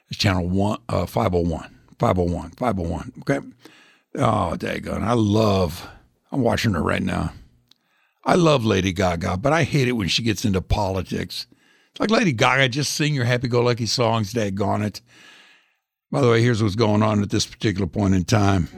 It's 0.10 0.20
channel 0.20 0.48
one, 0.48 0.80
uh, 0.90 1.06
501, 1.06 1.76
501, 1.98 2.52
501. 2.52 3.14
Okay. 3.22 3.48
Oh, 4.16 4.56
daggone. 4.58 5.04
I 5.04 5.14
love, 5.14 5.88
I'm 6.32 6.42
watching 6.42 6.74
her 6.74 6.84
right 6.84 7.02
now. 7.02 7.34
I 8.24 8.36
love 8.36 8.66
Lady 8.66 8.92
Gaga, 8.92 9.38
but 9.38 9.54
I 9.54 9.64
hate 9.64 9.88
it 9.88 9.94
when 9.94 10.10
she 10.10 10.22
gets 10.22 10.44
into 10.44 10.62
politics. 10.62 11.48
It's 11.92 12.00
like 12.00 12.12
Lady 12.12 12.34
Gaga, 12.34 12.70
just 12.70 12.94
sing 12.94 13.14
your 13.14 13.24
happy 13.26 13.48
go 13.48 13.62
lucky 13.62 13.86
songs, 13.86 14.34
daggone 14.34 14.86
it. 14.86 15.02
By 16.10 16.22
the 16.22 16.30
way, 16.30 16.41
here's 16.41 16.63
what's 16.63 16.76
going 16.76 17.04
on 17.04 17.22
at 17.22 17.32
this 17.32 17.46
particular 17.46 17.86
point 17.86 18.15
in 18.15 18.24
time. 18.24 18.70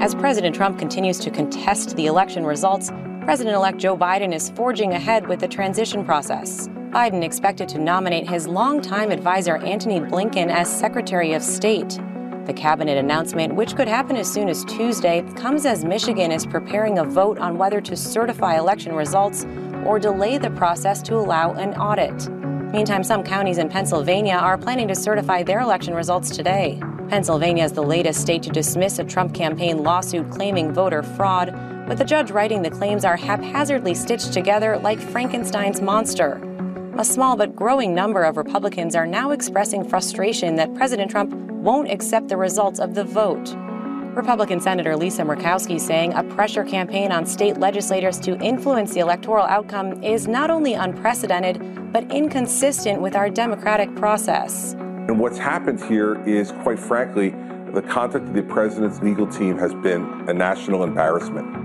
As 0.00 0.14
President 0.14 0.54
Trump 0.54 0.78
continues 0.78 1.18
to 1.18 1.32
contest 1.32 1.96
the 1.96 2.06
election 2.06 2.46
results, 2.46 2.92
President 3.22 3.56
elect 3.56 3.78
Joe 3.78 3.96
Biden 3.96 4.32
is 4.32 4.50
forging 4.50 4.92
ahead 4.92 5.26
with 5.26 5.40
the 5.40 5.48
transition 5.48 6.04
process. 6.04 6.68
Biden 6.92 7.24
expected 7.24 7.68
to 7.70 7.80
nominate 7.80 8.28
his 8.28 8.46
longtime 8.46 9.10
advisor 9.10 9.56
Antony 9.56 9.98
Blinken 9.98 10.48
as 10.48 10.70
Secretary 10.70 11.32
of 11.32 11.42
State. 11.42 11.98
The 12.46 12.54
cabinet 12.54 12.96
announcement, 12.96 13.56
which 13.56 13.74
could 13.74 13.88
happen 13.88 14.14
as 14.14 14.32
soon 14.32 14.48
as 14.48 14.64
Tuesday, 14.66 15.22
comes 15.34 15.66
as 15.66 15.84
Michigan 15.84 16.30
is 16.30 16.46
preparing 16.46 16.98
a 16.98 17.04
vote 17.04 17.40
on 17.40 17.58
whether 17.58 17.80
to 17.80 17.96
certify 17.96 18.58
election 18.58 18.94
results 18.94 19.44
or 19.84 19.98
delay 19.98 20.38
the 20.38 20.50
process 20.50 21.02
to 21.02 21.16
allow 21.16 21.52
an 21.54 21.74
audit. 21.74 22.28
Meantime, 22.72 23.04
some 23.04 23.22
counties 23.22 23.58
in 23.58 23.68
Pennsylvania 23.68 24.32
are 24.32 24.56
planning 24.56 24.88
to 24.88 24.94
certify 24.94 25.42
their 25.42 25.60
election 25.60 25.92
results 25.92 26.34
today. 26.34 26.80
Pennsylvania 27.10 27.64
is 27.64 27.72
the 27.72 27.82
latest 27.82 28.22
state 28.22 28.42
to 28.44 28.48
dismiss 28.48 28.98
a 28.98 29.04
Trump 29.04 29.34
campaign 29.34 29.82
lawsuit 29.82 30.30
claiming 30.30 30.72
voter 30.72 31.02
fraud, 31.02 31.52
with 31.86 31.98
the 31.98 32.04
judge 32.04 32.30
writing 32.30 32.62
the 32.62 32.70
claims 32.70 33.04
are 33.04 33.18
haphazardly 33.18 33.92
stitched 33.92 34.32
together 34.32 34.78
like 34.78 34.98
Frankenstein's 34.98 35.82
monster. 35.82 36.40
A 36.96 37.04
small 37.04 37.36
but 37.36 37.54
growing 37.54 37.94
number 37.94 38.22
of 38.22 38.38
Republicans 38.38 38.94
are 38.94 39.06
now 39.06 39.32
expressing 39.32 39.86
frustration 39.86 40.56
that 40.56 40.74
President 40.74 41.10
Trump 41.10 41.34
won't 41.34 41.90
accept 41.90 42.28
the 42.28 42.38
results 42.38 42.80
of 42.80 42.94
the 42.94 43.04
vote. 43.04 43.54
Republican 44.14 44.60
Senator 44.60 44.96
Lisa 44.96 45.22
Murkowski 45.22 45.80
saying 45.80 46.12
a 46.12 46.22
pressure 46.22 46.64
campaign 46.64 47.10
on 47.10 47.24
state 47.24 47.58
legislators 47.58 48.18
to 48.20 48.38
influence 48.40 48.92
the 48.92 49.00
electoral 49.00 49.44
outcome 49.46 50.02
is 50.02 50.28
not 50.28 50.50
only 50.50 50.74
unprecedented, 50.74 51.92
but 51.92 52.10
inconsistent 52.12 53.00
with 53.00 53.16
our 53.16 53.30
democratic 53.30 53.94
process. 53.96 54.74
And 54.74 55.18
what's 55.18 55.38
happened 55.38 55.82
here 55.84 56.22
is, 56.26 56.52
quite 56.62 56.78
frankly, 56.78 57.34
The 57.72 57.80
conduct 57.80 58.28
of 58.28 58.34
the 58.34 58.42
president's 58.42 59.00
legal 59.00 59.26
team 59.26 59.56
has 59.56 59.72
been 59.72 60.04
a 60.28 60.34
national 60.34 60.84
embarrassment. 60.84 61.61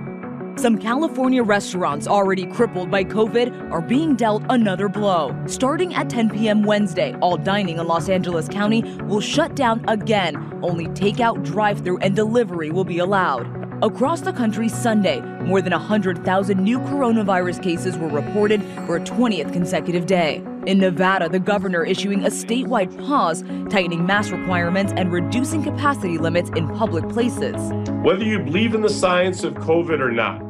Some 0.58 0.80
California 0.80 1.44
restaurants 1.44 2.08
already 2.08 2.48
crippled 2.48 2.90
by 2.90 3.04
COVID 3.04 3.72
are 3.72 3.80
being 3.80 4.16
dealt 4.16 4.42
another 4.50 4.90
blow. 4.90 5.40
Starting 5.46 5.94
at 5.94 6.10
10 6.10 6.32
p.m. 6.32 6.64
Wednesday, 6.64 7.14
all 7.22 7.38
dining 7.38 7.78
in 7.78 7.86
Los 7.86 8.10
Angeles 8.10 8.50
County 8.50 8.82
will 9.04 9.22
shut 9.22 9.56
down 9.56 9.86
again. 9.88 10.36
Only 10.64 10.88
takeout, 10.88 11.46
drive 11.46 11.82
through, 11.82 12.00
and 12.00 12.16
delivery 12.16 12.72
will 12.72 12.86
be 12.86 12.98
allowed. 12.98 13.46
Across 13.84 14.22
the 14.22 14.34
country 14.34 14.68
Sunday, 14.68 15.22
more 15.44 15.62
than 15.62 15.74
100,000 15.74 16.60
new 16.60 16.80
coronavirus 16.80 17.62
cases 17.62 17.96
were 17.96 18.08
reported 18.08 18.64
for 18.88 18.96
a 18.96 19.02
20th 19.02 19.54
consecutive 19.54 20.08
day. 20.08 20.44
In 20.66 20.80
Nevada, 20.80 21.30
the 21.30 21.40
governor 21.40 21.84
issuing 21.84 22.26
a 22.26 22.30
statewide 22.30 22.98
pause, 23.06 23.44
tightening 23.70 24.08
mask 24.08 24.32
requirements 24.32 24.92
and 24.98 25.14
reducing 25.14 25.62
capacity 25.62 26.18
limits 26.18 26.50
in 26.56 26.68
public 26.70 27.08
places. 27.10 27.72
Whether 28.02 28.24
you 28.24 28.40
believe 28.40 28.74
in 28.74 28.82
the 28.82 28.90
science 28.90 29.44
of 29.44 29.54
COVID 29.54 30.00
or 30.00 30.12
not, 30.12 30.47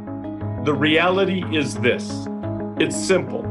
the 0.67 0.73
reality 0.73 1.45
is 1.56 1.75
this 1.75 2.27
it's 2.77 2.93
simple. 2.93 3.41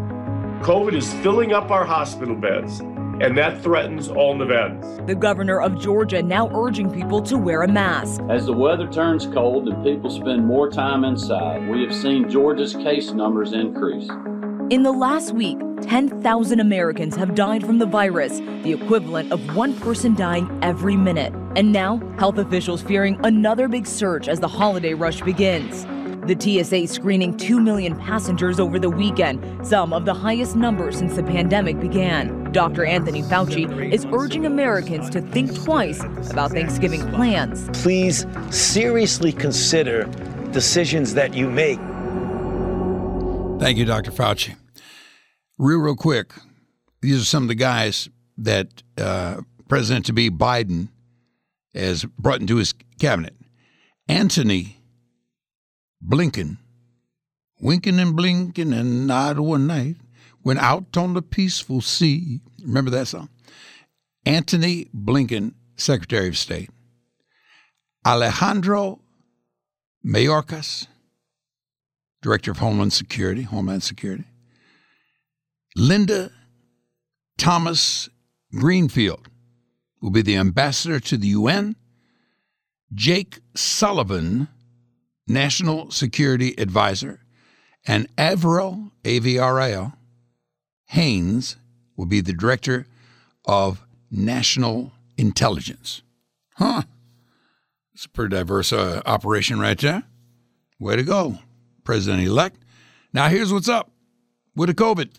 COVID 0.60 0.94
is 0.94 1.10
filling 1.22 1.54
up 1.54 1.70
our 1.70 1.86
hospital 1.86 2.36
beds, 2.36 2.80
and 2.80 3.38
that 3.38 3.62
threatens 3.62 4.08
all 4.08 4.36
Nevadans. 4.36 5.06
The 5.06 5.14
governor 5.14 5.58
of 5.62 5.80
Georgia 5.80 6.22
now 6.22 6.50
urging 6.54 6.92
people 6.92 7.22
to 7.22 7.38
wear 7.38 7.62
a 7.62 7.68
mask. 7.68 8.20
As 8.28 8.44
the 8.44 8.52
weather 8.52 8.86
turns 8.86 9.24
cold 9.24 9.66
and 9.66 9.82
people 9.82 10.10
spend 10.10 10.44
more 10.44 10.70
time 10.70 11.04
inside, 11.04 11.66
we 11.70 11.80
have 11.84 11.94
seen 11.94 12.28
Georgia's 12.28 12.74
case 12.74 13.10
numbers 13.12 13.54
increase. 13.54 14.10
In 14.68 14.82
the 14.82 14.92
last 14.92 15.32
week, 15.32 15.58
10,000 15.80 16.60
Americans 16.60 17.16
have 17.16 17.34
died 17.34 17.64
from 17.64 17.78
the 17.78 17.86
virus, 17.86 18.40
the 18.62 18.74
equivalent 18.74 19.32
of 19.32 19.56
one 19.56 19.72
person 19.80 20.14
dying 20.14 20.58
every 20.60 20.96
minute. 20.96 21.32
And 21.56 21.72
now, 21.72 21.96
health 22.18 22.36
officials 22.36 22.82
fearing 22.82 23.18
another 23.24 23.68
big 23.68 23.86
surge 23.86 24.28
as 24.28 24.38
the 24.38 24.48
holiday 24.48 24.92
rush 24.92 25.22
begins. 25.22 25.86
The 26.26 26.64
TSA 26.64 26.92
screening 26.92 27.36
2 27.36 27.60
million 27.60 27.96
passengers 27.96 28.58
over 28.58 28.80
the 28.80 28.90
weekend, 28.90 29.64
some 29.64 29.92
of 29.92 30.04
the 30.04 30.12
highest 30.12 30.56
numbers 30.56 30.98
since 30.98 31.14
the 31.14 31.22
pandemic 31.22 31.78
began. 31.78 32.50
Dr. 32.50 32.84
Anthony 32.84 33.22
Fauci 33.22 33.92
is 33.92 34.04
urging 34.06 34.44
Americans 34.44 35.08
to 35.10 35.20
think 35.20 35.54
twice 35.62 36.00
about 36.30 36.50
Thanksgiving 36.50 37.08
plans. 37.12 37.70
Please 37.80 38.26
seriously 38.50 39.32
consider 39.32 40.06
decisions 40.50 41.14
that 41.14 41.32
you 41.32 41.48
make. 41.48 41.78
Thank 43.60 43.78
you, 43.78 43.84
Dr. 43.84 44.10
Fauci. 44.10 44.56
Real, 45.58 45.78
real 45.78 45.94
quick, 45.94 46.32
these 47.02 47.22
are 47.22 47.24
some 47.24 47.44
of 47.44 47.48
the 47.48 47.54
guys 47.54 48.08
that 48.36 48.82
uh, 48.98 49.42
President 49.68 50.06
to 50.06 50.12
be 50.12 50.28
Biden 50.28 50.88
has 51.72 52.04
brought 52.04 52.40
into 52.40 52.56
his 52.56 52.74
cabinet. 52.98 53.34
Antony 54.08 54.75
Blinken, 56.04 56.58
winking 57.60 57.98
and 57.98 58.16
blinking 58.16 58.72
and 58.72 59.06
nod 59.06 59.38
one 59.38 59.66
night, 59.66 59.96
went 60.44 60.58
out 60.60 60.96
on 60.96 61.14
the 61.14 61.22
peaceful 61.22 61.80
sea. 61.80 62.40
Remember 62.62 62.90
that 62.90 63.08
song? 63.08 63.28
Antony 64.24 64.88
Blinken, 64.94 65.54
Secretary 65.76 66.28
of 66.28 66.38
State. 66.38 66.70
Alejandro 68.04 69.00
Mayorkas, 70.04 70.86
Director 72.22 72.52
of 72.52 72.58
Homeland 72.58 72.92
Security, 72.92 73.42
Homeland 73.42 73.82
Security. 73.82 74.24
Linda 75.76 76.30
Thomas 77.36 78.08
Greenfield 78.52 79.28
will 80.00 80.10
be 80.10 80.22
the 80.22 80.36
ambassador 80.36 81.00
to 81.00 81.16
the 81.16 81.28
UN. 81.28 81.76
Jake 82.94 83.40
Sullivan, 83.54 84.48
National 85.26 85.90
Security 85.90 86.54
Advisor, 86.58 87.20
and 87.86 88.08
Avril, 88.16 88.92
A-V-R-I-L, 89.04 89.92
Haines 90.86 91.56
will 91.96 92.06
be 92.06 92.20
the 92.20 92.32
Director 92.32 92.86
of 93.44 93.84
National 94.10 94.92
Intelligence. 95.16 96.02
Huh. 96.56 96.82
It's 97.94 98.04
a 98.04 98.08
pretty 98.08 98.36
diverse 98.36 98.72
uh, 98.72 99.02
operation 99.06 99.58
right 99.58 99.78
there. 99.78 100.02
Way 100.78 100.96
to 100.96 101.02
go, 101.02 101.38
President 101.84 102.26
elect. 102.26 102.58
Now, 103.12 103.28
here's 103.28 103.52
what's 103.52 103.68
up 103.68 103.90
with 104.54 104.68
the 104.68 104.74
COVID. 104.74 105.10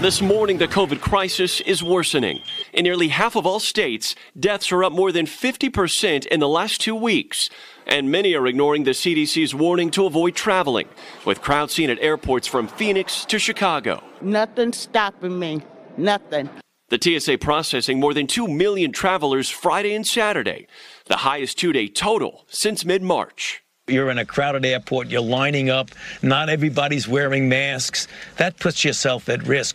This 0.00 0.22
morning, 0.22 0.58
the 0.58 0.68
COVID 0.68 1.00
crisis 1.00 1.60
is 1.62 1.82
worsening. 1.82 2.40
In 2.72 2.84
nearly 2.84 3.08
half 3.08 3.34
of 3.34 3.46
all 3.46 3.58
states, 3.58 4.14
deaths 4.38 4.70
are 4.70 4.84
up 4.84 4.92
more 4.92 5.10
than 5.10 5.26
50% 5.26 6.24
in 6.26 6.38
the 6.38 6.48
last 6.48 6.80
two 6.80 6.94
weeks. 6.94 7.50
And 7.84 8.08
many 8.08 8.34
are 8.36 8.46
ignoring 8.46 8.84
the 8.84 8.92
CDC's 8.92 9.56
warning 9.56 9.90
to 9.90 10.06
avoid 10.06 10.36
traveling, 10.36 10.88
with 11.24 11.42
crowds 11.42 11.74
seen 11.74 11.90
at 11.90 11.98
airports 11.98 12.46
from 12.46 12.68
Phoenix 12.68 13.24
to 13.24 13.40
Chicago. 13.40 14.04
Nothing 14.20 14.72
stopping 14.72 15.36
me. 15.36 15.62
Nothing. 15.96 16.48
The 16.90 17.18
TSA 17.20 17.38
processing 17.38 17.98
more 17.98 18.14
than 18.14 18.28
2 18.28 18.46
million 18.46 18.92
travelers 18.92 19.50
Friday 19.50 19.96
and 19.96 20.06
Saturday, 20.06 20.68
the 21.06 21.16
highest 21.16 21.58
two 21.58 21.72
day 21.72 21.88
total 21.88 22.46
since 22.48 22.84
mid 22.84 23.02
March. 23.02 23.64
You're 23.88 24.10
in 24.10 24.18
a 24.18 24.24
crowded 24.24 24.64
airport, 24.64 25.08
you're 25.08 25.22
lining 25.22 25.70
up, 25.70 25.90
not 26.22 26.48
everybody's 26.48 27.08
wearing 27.08 27.48
masks. 27.48 28.06
That 28.36 28.58
puts 28.60 28.84
yourself 28.84 29.28
at 29.28 29.42
risk. 29.44 29.74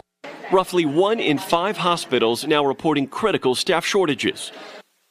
Roughly 0.54 0.86
one 0.86 1.20
in 1.20 1.40
five 1.40 1.78
hospitals 1.78 2.46
now 2.46 2.64
reporting 2.64 3.08
critical 3.08 3.56
staff 3.56 3.84
shortages. 3.84 4.52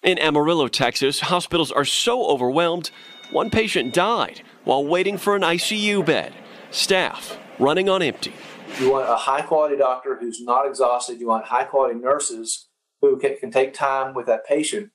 In 0.05 0.16
Amarillo, 0.20 0.68
Texas, 0.68 1.18
hospitals 1.18 1.72
are 1.72 1.85
so 1.85 2.26
overwhelmed, 2.26 2.92
one 3.33 3.50
patient 3.50 3.92
died 3.92 4.42
while 4.62 4.87
waiting 4.87 5.18
for 5.18 5.35
an 5.35 5.42
ICU 5.42 6.07
bed. 6.07 6.33
Staff 6.70 7.40
running 7.59 7.88
on 7.88 8.02
empty. 8.02 8.33
You 8.78 8.92
want 8.92 9.11
a 9.11 9.16
high 9.16 9.42
quality 9.42 9.76
doctor 9.76 10.16
who's 10.16 10.40
not 10.40 10.64
exhausted. 10.64 11.18
You 11.18 11.26
want 11.26 11.46
high 11.46 11.64
quality 11.64 11.98
nurses 11.98 12.68
who 13.00 13.18
can, 13.18 13.37
can 13.37 13.50
take 13.50 13.74
time 13.74 14.14
with 14.14 14.26
that 14.26 14.46
patient, 14.46 14.92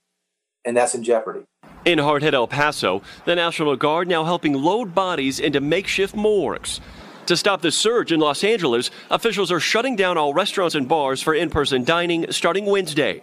and 0.64 0.78
that's 0.78 0.96
in 0.96 1.04
jeopardy. 1.04 1.42
In 1.84 2.00
hard 2.00 2.24
hit 2.24 2.34
El 2.34 2.48
Paso, 2.48 3.02
the 3.26 3.36
National 3.36 3.76
Guard 3.76 4.08
now 4.08 4.24
helping 4.24 4.54
load 4.54 4.96
bodies 4.96 5.42
into 5.42 5.60
makeshift 5.60 6.16
morgues. 6.16 6.80
To 7.28 7.36
stop 7.36 7.62
the 7.62 7.74
surge 7.74 8.13
in 8.13 8.22
Los 8.22 8.42
Angeles, 8.46 8.90
officials 9.12 9.52
are 9.52 9.60
shutting 9.60 9.98
down 9.98 10.18
all 10.18 10.34
restaurants 10.34 10.76
and 10.76 10.88
bars 10.88 11.22
for 11.22 11.36
in 11.36 11.50
person 11.50 11.84
dining 11.84 12.32
starting 12.32 12.66
Wednesday. 12.66 13.22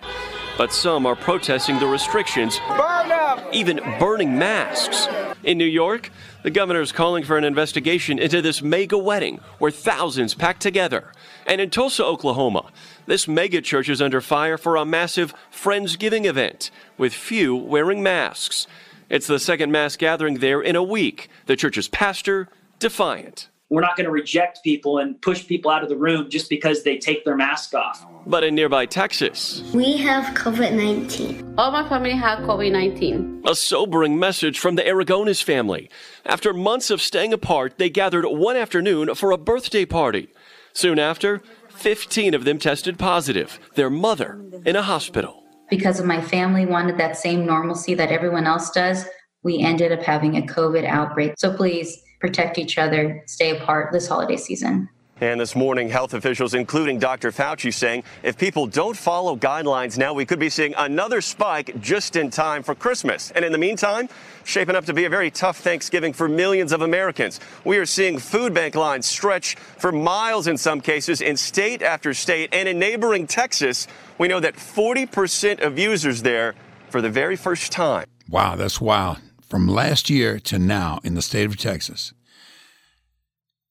But 0.59 0.75
some 0.75 1.07
are 1.07 1.17
protesting 1.17 1.79
the 1.79 1.87
restrictions, 1.87 2.61
Burn 2.69 3.11
up! 3.11 3.43
even 3.51 3.81
burning 3.99 4.38
masks. 4.38 5.09
In 5.43 5.57
New 5.57 5.64
York, 5.64 6.11
the 6.43 6.51
governor 6.51 6.83
is 6.83 6.93
calling 6.93 7.25
for 7.25 7.38
an 7.38 7.45
investigation 7.45 8.19
into 8.19 8.43
this 8.43 8.61
mega 8.61 8.99
wedding 8.99 9.40
where 9.59 9.71
thousands 9.71 10.35
packed 10.35 10.61
together. 10.61 11.11
And 11.47 11.59
in 11.62 11.71
Tulsa, 11.71 12.05
Oklahoma, 12.05 12.71
this 13.07 13.27
mega 13.27 13.62
church 13.62 13.88
is 13.88 14.03
under 14.03 14.21
fire 14.21 14.59
for 14.59 14.77
a 14.77 14.85
massive 14.85 15.33
Friendsgiving 15.51 16.27
event 16.27 16.71
with 16.99 17.14
few 17.14 17.57
wearing 17.57 18.03
masks. 18.03 18.67
It's 19.09 19.27
the 19.27 19.38
second 19.38 19.73
mass 19.73 19.97
gathering 19.97 20.40
there 20.40 20.61
in 20.61 20.77
a 20.77 20.83
week. 20.83 21.31
The 21.47 21.57
church's 21.57 21.88
pastor 21.88 22.49
defiant. 22.79 23.49
We're 23.70 23.81
not 23.81 23.96
going 23.96 24.05
to 24.05 24.11
reject 24.12 24.61
people 24.62 24.98
and 24.98 25.20
push 25.22 25.46
people 25.46 25.70
out 25.70 25.83
of 25.83 25.88
the 25.88 25.96
room 25.96 26.29
just 26.29 26.50
because 26.50 26.83
they 26.83 26.98
take 26.98 27.24
their 27.24 27.35
mask 27.37 27.74
off. 27.74 28.05
But 28.27 28.44
in 28.44 28.55
nearby 28.55 28.87
Texas, 28.87 29.62
We 29.74 29.96
have 29.98 30.35
COVID 30.35 30.74
19. 30.74 31.55
All 31.57 31.70
my 31.72 31.88
family 31.88 32.12
have 32.12 32.40
COVID 32.40 32.70
19. 32.72 33.42
a 33.46 33.55
sobering 33.55 34.18
message 34.18 34.59
from 34.59 34.77
the 34.77 34.83
Aragones 34.83 35.42
family. 35.42 35.90
After 36.27 36.53
months 36.53 36.90
of 36.90 37.00
staying 37.00 37.33
apart, 37.33 37.79
they 37.79 37.88
gathered 37.90 38.27
one 38.27 38.57
afternoon 38.57 39.14
for 39.14 39.31
a 39.31 39.38
birthday 39.38 39.85
party. 39.87 40.29
Soon 40.74 40.98
after, 40.98 41.40
15 41.70 42.35
of 42.35 42.44
them 42.44 42.59
tested 42.59 42.98
positive, 42.98 43.59
their 43.74 43.90
mother 43.90 44.40
in 44.64 44.77
a 44.77 44.83
hospital. 44.83 45.42
because 45.70 45.98
of 45.98 46.07
my 46.07 46.20
family 46.20 46.66
wanted 46.66 46.98
that 46.98 47.16
same 47.16 47.46
normalcy 47.46 47.94
that 47.94 48.11
everyone 48.11 48.46
else 48.46 48.70
does, 48.70 49.07
we 49.42 49.58
ended 49.60 49.90
up 49.90 50.02
having 50.02 50.37
a 50.37 50.42
COVID 50.42 50.85
outbreak. 50.85 51.33
So 51.38 51.52
please 51.56 51.98
protect 52.25 52.56
each 52.56 52.79
other, 52.79 53.22
stay 53.27 53.54
apart 53.54 53.92
this 53.92 54.08
holiday 54.08 54.38
season. 54.38 54.88
And 55.20 55.38
this 55.38 55.54
morning, 55.54 55.90
health 55.90 56.14
officials, 56.14 56.54
including 56.54 56.98
Dr. 56.98 57.31
Fauci, 57.31 57.72
saying 57.72 58.02
if 58.22 58.38
people 58.38 58.66
don't 58.66 58.96
follow 58.96 59.37
guidelines 59.37 59.98
now, 59.98 60.14
we 60.14 60.25
could 60.25 60.38
be 60.38 60.48
seeing 60.48 60.75
another 60.79 61.20
spike 61.20 61.79
just 61.83 62.16
in 62.16 62.31
time 62.31 62.62
for 62.62 62.75
Christmas. 62.75 63.31
And 63.33 63.44
in 63.44 63.52
the 63.52 63.58
meantime, 63.58 64.08
shaping 64.44 64.75
up 64.75 64.87
to 64.87 64.94
be 64.94 65.04
a 65.04 65.10
very 65.10 65.31
tough 65.31 65.58
Thanksgiving 65.58 66.14
for 66.14 66.27
millions 66.27 66.72
of 66.72 66.81
Americans. 66.81 67.40
We 67.62 67.77
are 67.77 67.87
seeing 67.87 68.18
food 68.18 68.54
bank 68.54 68.75
lines 68.75 69.04
stretch 69.04 69.56
for 69.56 69.92
miles 69.92 70.46
in 70.46 70.56
some 70.56 70.81
cases 70.81 71.20
in 71.20 71.37
state 71.37 71.83
after 71.83 72.14
state. 72.14 72.48
And 72.54 72.66
in 72.66 72.79
neighboring 72.79 73.27
Texas, 73.27 73.87
we 74.16 74.29
know 74.29 74.40
that 74.40 74.54
40% 74.54 75.60
of 75.60 75.79
users 75.79 76.22
there 76.22 76.54
for 76.88 77.02
the 77.02 77.10
very 77.10 77.37
first 77.37 77.70
time. 77.70 78.06
Wow, 78.31 78.56
that's 78.56 78.81
wild. 78.81 79.18
From 79.55 79.69
last 79.69 80.11
year 80.11 80.40
to 80.40 80.59
now 80.59 80.98
in 81.05 81.15
the 81.15 81.23
state 81.23 81.46
of 81.46 81.57
Texas, 81.57 82.13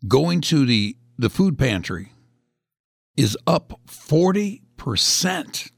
going 0.07 0.39
to 0.39 0.65
the, 0.65 0.95
the 1.17 1.29
food 1.29 1.59
pantry 1.59 2.13
is 3.17 3.37
up 3.45 3.81
40%. 3.85 5.71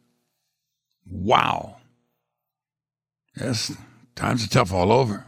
Wow. 1.10 1.78
Yes, 3.36 3.76
times 4.14 4.46
are 4.46 4.48
tough 4.48 4.72
all 4.72 4.92
over. 4.92 5.26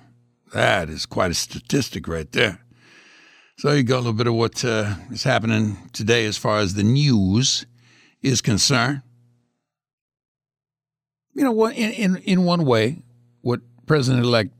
That 0.53 0.91
is 0.91 1.07
quite 1.07 1.31
a 1.31 1.33
statistic 1.33 2.07
right 2.07 2.31
there. 2.31 2.59
So 3.57 3.71
you 3.71 3.81
got 3.81 3.95
a 3.95 4.05
little 4.05 4.13
bit 4.13 4.27
of 4.27 4.35
what 4.35 4.63
uh, 4.63 4.93
is 5.09 5.23
happening 5.23 5.89
today 5.91 6.27
as 6.27 6.37
far 6.37 6.59
as 6.59 6.75
the 6.75 6.83
news 6.83 7.65
is 8.21 8.41
concerned. 8.41 9.01
You 11.33 11.45
know? 11.45 11.65
In 11.65 11.91
in, 11.93 12.17
in 12.17 12.43
one 12.43 12.63
way, 12.63 13.01
what 13.41 13.61
President-elect 13.87 14.51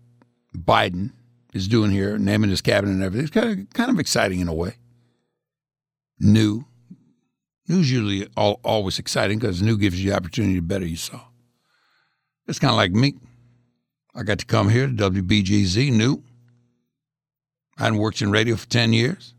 Biden 0.58 1.12
is 1.54 1.68
doing 1.68 1.92
here, 1.92 2.18
naming 2.18 2.50
his 2.50 2.62
cabinet 2.62 2.92
and 2.94 3.04
everything, 3.04 3.26
it's 3.26 3.34
kind 3.34 3.60
of 3.60 3.74
kind 3.74 3.90
of 3.90 4.00
exciting 4.00 4.40
in 4.40 4.48
a 4.48 4.54
way. 4.54 4.76
New, 6.20 6.66
new's 7.68 7.92
usually 7.92 8.28
all, 8.36 8.60
always 8.64 9.00
exciting 9.00 9.40
because 9.40 9.62
new 9.62 9.78
gives 9.78 10.02
you 10.02 10.10
the 10.10 10.16
opportunity 10.16 10.56
to 10.56 10.62
better 10.62 10.86
yourself. 10.86 11.28
It's 12.48 12.60
kind 12.60 12.72
of 12.72 12.78
like 12.78 12.92
me. 12.92 13.16
I 14.16 14.24
got 14.24 14.40
to 14.40 14.46
come 14.46 14.70
here 14.70 14.88
to 14.88 14.94
WBGZ, 14.94 15.92
new. 15.92 16.24
I 17.78 17.84
hadn't 17.84 18.00
worked 18.00 18.22
in 18.22 18.32
radio 18.32 18.56
for 18.56 18.68
10 18.68 18.94
years. 18.94 19.36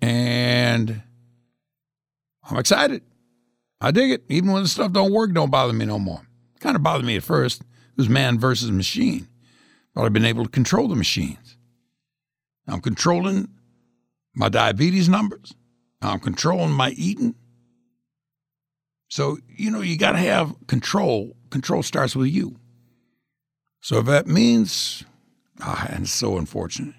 And 0.00 1.02
I'm 2.48 2.58
excited. 2.58 3.02
I 3.80 3.90
dig 3.90 4.12
it. 4.12 4.24
Even 4.28 4.52
when 4.52 4.62
the 4.62 4.68
stuff 4.68 4.92
don't 4.92 5.12
work, 5.12 5.32
don't 5.32 5.50
bother 5.50 5.72
me 5.72 5.84
no 5.84 5.98
more. 5.98 6.20
Kind 6.60 6.76
of 6.76 6.82
bothered 6.82 7.06
me 7.06 7.16
at 7.16 7.24
first. 7.24 7.62
It 7.62 7.96
was 7.96 8.08
man 8.08 8.38
versus 8.38 8.70
machine. 8.70 9.26
I've 10.04 10.12
been 10.12 10.24
able 10.24 10.44
to 10.44 10.50
control 10.50 10.88
the 10.88 10.96
machines. 10.96 11.56
I'm 12.66 12.80
controlling 12.80 13.48
my 14.34 14.48
diabetes 14.48 15.08
numbers. 15.08 15.54
I'm 16.00 16.20
controlling 16.20 16.72
my 16.72 16.90
eating. 16.90 17.34
So, 19.08 19.38
you 19.48 19.70
know, 19.70 19.80
you 19.80 19.96
got 19.96 20.12
to 20.12 20.18
have 20.18 20.54
control. 20.66 21.36
Control 21.50 21.82
starts 21.82 22.14
with 22.14 22.28
you. 22.28 22.56
So 23.80 23.98
if 23.98 24.06
that 24.06 24.26
means, 24.26 25.04
ah, 25.60 25.86
and 25.90 26.02
it's 26.02 26.12
so 26.12 26.36
unfortunate. 26.36 26.94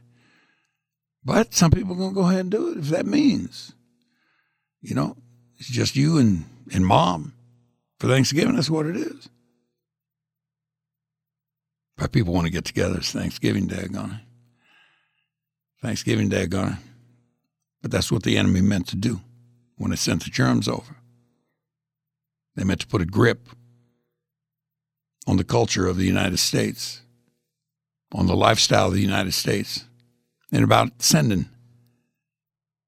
But 1.24 1.54
some 1.54 1.72
people 1.72 1.94
are 1.94 1.98
going 1.98 2.10
to 2.10 2.16
go 2.16 2.28
ahead 2.28 2.40
and 2.42 2.52
do 2.52 2.72
it 2.72 2.78
if 2.78 2.86
that 2.86 3.06
means, 3.06 3.74
you 4.82 4.96
know, 4.96 5.18
it's 5.58 5.70
just 5.70 5.96
you 5.96 6.18
and, 6.18 6.46
and 6.74 6.86
mom 6.86 7.34
for 8.00 8.08
Thanksgiving. 8.08 8.56
That's 8.56 8.70
what 8.70 8.86
it 8.86 8.96
is. 8.96 9.30
But 12.00 12.14
people 12.14 12.34
want 12.34 12.48
to 12.48 12.52
get 12.52 12.64
together. 12.64 12.98
It's 12.98 13.12
Thanksgiving 13.12 13.68
Day, 13.68 13.88
gone. 13.92 14.22
Thanksgiving 15.82 16.30
Day, 16.30 16.48
gone. 16.48 16.78
But 17.82 17.92
that's 17.92 18.12
what 18.12 18.24
the 18.24 18.38
enemy 18.38 18.62
meant 18.62 18.88
to 18.88 18.96
do 18.96 19.20
when 19.78 19.92
it 19.92 20.00
sent 20.00 20.24
the 20.24 20.30
germs 20.30 20.70
over. 20.70 20.96
They 22.56 22.64
meant 22.64 22.80
to 22.82 22.88
put 22.88 23.02
a 23.02 23.06
grip 23.06 23.50
on 25.28 25.36
the 25.36 25.44
culture 25.44 25.88
of 25.88 25.98
the 25.98 26.06
United 26.06 26.40
States, 26.40 27.02
on 28.14 28.28
the 28.28 28.36
lifestyle 28.36 28.88
of 28.88 28.94
the 28.94 29.02
United 29.02 29.34
States, 29.34 29.86
and 30.54 30.64
about 30.64 31.02
sending 31.02 31.50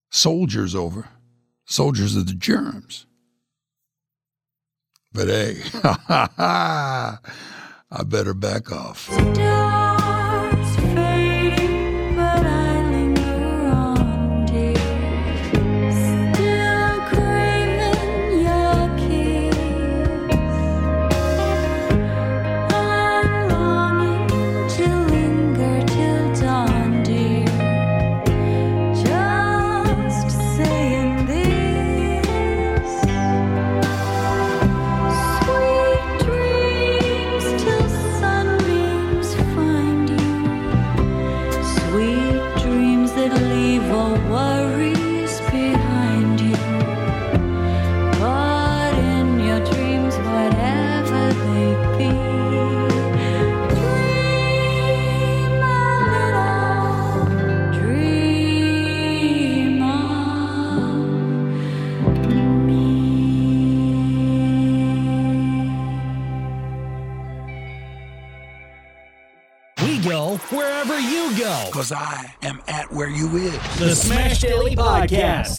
soldiers 0.09 0.73
over, 0.73 1.09
soldiers 1.65 2.15
of 2.15 2.27
the 2.27 2.33
germs. 2.33 3.05
But 5.13 5.27
hey, 5.27 5.61
I 7.91 8.03
better 8.03 8.33
back 8.33 8.71
off. 8.71 9.09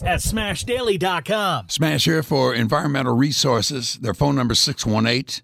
At 0.03 0.19
smashdaily.com. 0.19 1.69
Smash 1.69 2.05
here 2.05 2.23
for 2.23 2.53
environmental 2.53 3.15
resources. 3.15 3.97
Their 3.97 4.13
phone 4.13 4.35
number 4.35 4.53
is 4.53 4.59
618 4.59 5.43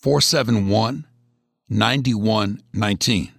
471 0.00 1.06
9119. 1.68 3.32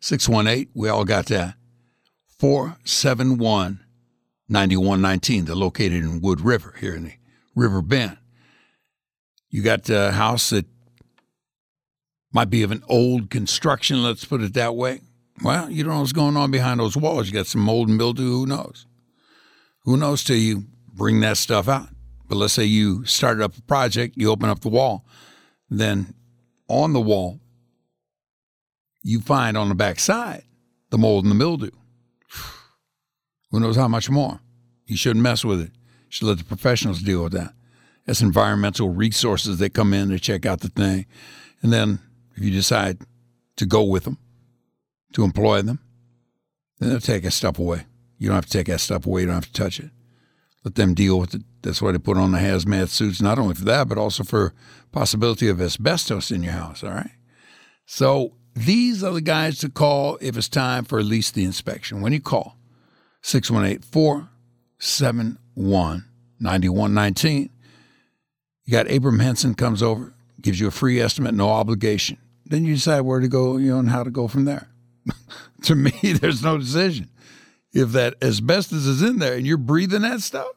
618, 0.00 0.70
we 0.74 0.88
all 0.88 1.04
got 1.04 1.26
that. 1.26 1.54
471 2.38 3.80
9119. 4.48 5.44
They're 5.44 5.54
located 5.54 6.02
in 6.04 6.20
Wood 6.20 6.40
River 6.40 6.74
here 6.80 6.94
in 6.94 7.04
the 7.04 7.12
River 7.54 7.82
Bend. 7.82 8.16
You 9.50 9.62
got 9.62 9.88
a 9.90 10.12
house 10.12 10.50
that 10.50 10.66
might 12.32 12.50
be 12.50 12.62
of 12.62 12.70
an 12.70 12.82
old 12.88 13.30
construction, 13.30 14.02
let's 14.02 14.24
put 14.24 14.40
it 14.40 14.54
that 14.54 14.76
way. 14.76 15.00
Well, 15.42 15.70
you 15.70 15.82
don't 15.82 15.94
know 15.94 16.00
what's 16.00 16.12
going 16.12 16.36
on 16.36 16.50
behind 16.50 16.80
those 16.80 16.96
walls. 16.96 17.26
You 17.26 17.32
got 17.32 17.46
some 17.46 17.62
mold 17.62 17.88
and 17.88 17.96
mildew, 17.96 18.30
who 18.30 18.46
knows? 18.46 18.86
Who 19.84 19.96
knows 19.96 20.24
till 20.24 20.36
you 20.36 20.64
bring 20.92 21.20
that 21.20 21.36
stuff 21.36 21.68
out? 21.68 21.88
But 22.28 22.36
let's 22.36 22.52
say 22.52 22.64
you 22.64 23.04
started 23.04 23.42
up 23.42 23.56
a 23.56 23.62
project, 23.62 24.16
you 24.16 24.30
open 24.30 24.48
up 24.48 24.60
the 24.60 24.68
wall, 24.68 25.04
then 25.68 26.14
on 26.68 26.92
the 26.92 27.00
wall, 27.00 27.40
you 29.02 29.20
find 29.20 29.56
on 29.56 29.68
the 29.68 29.74
back 29.74 29.98
side 29.98 30.44
the 30.90 30.98
mold 30.98 31.24
and 31.24 31.30
the 31.30 31.36
mildew. 31.36 31.70
Who 33.50 33.60
knows 33.60 33.76
how 33.76 33.88
much 33.88 34.10
more? 34.10 34.40
You 34.86 34.96
shouldn't 34.96 35.22
mess 35.22 35.44
with 35.44 35.60
it. 35.60 35.72
You 35.72 36.10
should 36.10 36.28
let 36.28 36.38
the 36.38 36.44
professionals 36.44 37.00
deal 37.00 37.24
with 37.24 37.32
that. 37.32 37.54
That's 38.06 38.22
environmental 38.22 38.90
resources. 38.90 39.58
that 39.58 39.74
come 39.74 39.92
in, 39.92 40.08
to 40.10 40.18
check 40.18 40.46
out 40.46 40.60
the 40.60 40.68
thing. 40.68 41.06
And 41.62 41.72
then 41.72 42.00
if 42.36 42.42
you 42.42 42.50
decide 42.50 42.98
to 43.56 43.66
go 43.66 43.82
with 43.82 44.04
them, 44.04 44.18
to 45.12 45.24
employ 45.24 45.62
them, 45.62 45.80
then 46.78 46.90
they'll 46.90 47.00
take 47.00 47.24
that 47.24 47.32
stuff 47.32 47.58
away. 47.58 47.86
You 48.20 48.28
don't 48.28 48.36
have 48.36 48.46
to 48.46 48.52
take 48.52 48.68
that 48.68 48.80
stuff 48.80 49.06
away. 49.06 49.22
You 49.22 49.28
don't 49.28 49.36
have 49.36 49.46
to 49.46 49.52
touch 49.52 49.80
it. 49.80 49.90
Let 50.62 50.76
them 50.76 50.94
deal 50.94 51.18
with 51.18 51.34
it. 51.34 51.42
That's 51.62 51.80
why 51.80 51.90
they 51.90 51.98
put 51.98 52.18
on 52.18 52.32
the 52.32 52.38
hazmat 52.38 52.88
suits, 52.88 53.22
not 53.22 53.38
only 53.38 53.54
for 53.54 53.64
that, 53.64 53.88
but 53.88 53.98
also 53.98 54.22
for 54.22 54.52
possibility 54.92 55.48
of 55.48 55.60
asbestos 55.60 56.30
in 56.30 56.42
your 56.42 56.52
house. 56.52 56.84
All 56.84 56.90
right. 56.90 57.12
So 57.86 58.34
these 58.54 59.02
are 59.02 59.12
the 59.12 59.20
guys 59.20 59.58
to 59.60 59.70
call 59.70 60.18
if 60.20 60.36
it's 60.36 60.48
time 60.48 60.84
for 60.84 60.98
at 60.98 61.06
least 61.06 61.34
the 61.34 61.44
inspection. 61.44 62.02
When 62.02 62.12
you 62.12 62.20
call 62.20 62.56
618 63.22 63.82
471 63.90 66.04
9119, 66.38 67.50
you 68.64 68.72
got 68.72 68.90
Abram 68.90 69.18
Henson 69.18 69.54
comes 69.54 69.82
over, 69.82 70.14
gives 70.40 70.60
you 70.60 70.68
a 70.68 70.70
free 70.70 71.00
estimate, 71.00 71.34
no 71.34 71.48
obligation. 71.48 72.18
Then 72.44 72.64
you 72.64 72.74
decide 72.74 73.00
where 73.00 73.20
to 73.20 73.28
go, 73.28 73.56
you 73.56 73.70
know, 73.70 73.78
and 73.78 73.90
how 73.90 74.02
to 74.02 74.10
go 74.10 74.28
from 74.28 74.44
there. 74.44 74.68
to 75.62 75.74
me, 75.74 75.90
there's 76.02 76.42
no 76.42 76.58
decision. 76.58 77.09
If 77.72 77.92
that 77.92 78.16
asbestos 78.22 78.86
is 78.86 79.02
in 79.02 79.18
there 79.18 79.34
and 79.34 79.46
you're 79.46 79.56
breathing 79.56 80.02
that 80.02 80.20
stuff, 80.20 80.48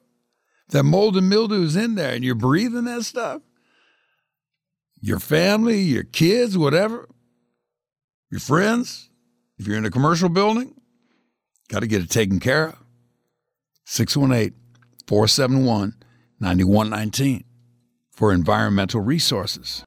that 0.70 0.84
mold 0.84 1.16
and 1.16 1.30
mildew 1.30 1.64
is 1.64 1.76
in 1.76 1.95
there 1.95 2.14
and 2.14 2.24
you're 2.24 2.36
breathing 2.36 2.86
that 2.86 3.03
stuff, 3.03 3.41
your 4.99 5.20
family, 5.20 5.82
your 5.82 6.03
kids, 6.03 6.57
whatever, 6.57 7.07
your 8.32 8.39
friends, 8.39 9.09
if 9.57 9.68
you're 9.68 9.78
in 9.78 9.86
a 9.86 9.91
commercial 9.91 10.30
building, 10.30 10.74
got 11.68 11.82
to 11.82 11.88
get 11.88 12.01
it 12.01 12.09
taken 12.09 12.39
care 12.39 12.70
of. 12.70 12.78
618 13.86 14.57
471 15.07 15.95
9119 16.39 17.43
for 18.11 18.34
environmental 18.34 19.01
resources. 19.01 19.84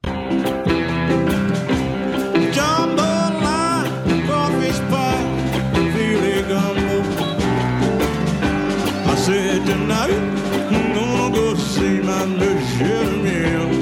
See 12.27 12.83
my 12.83 13.76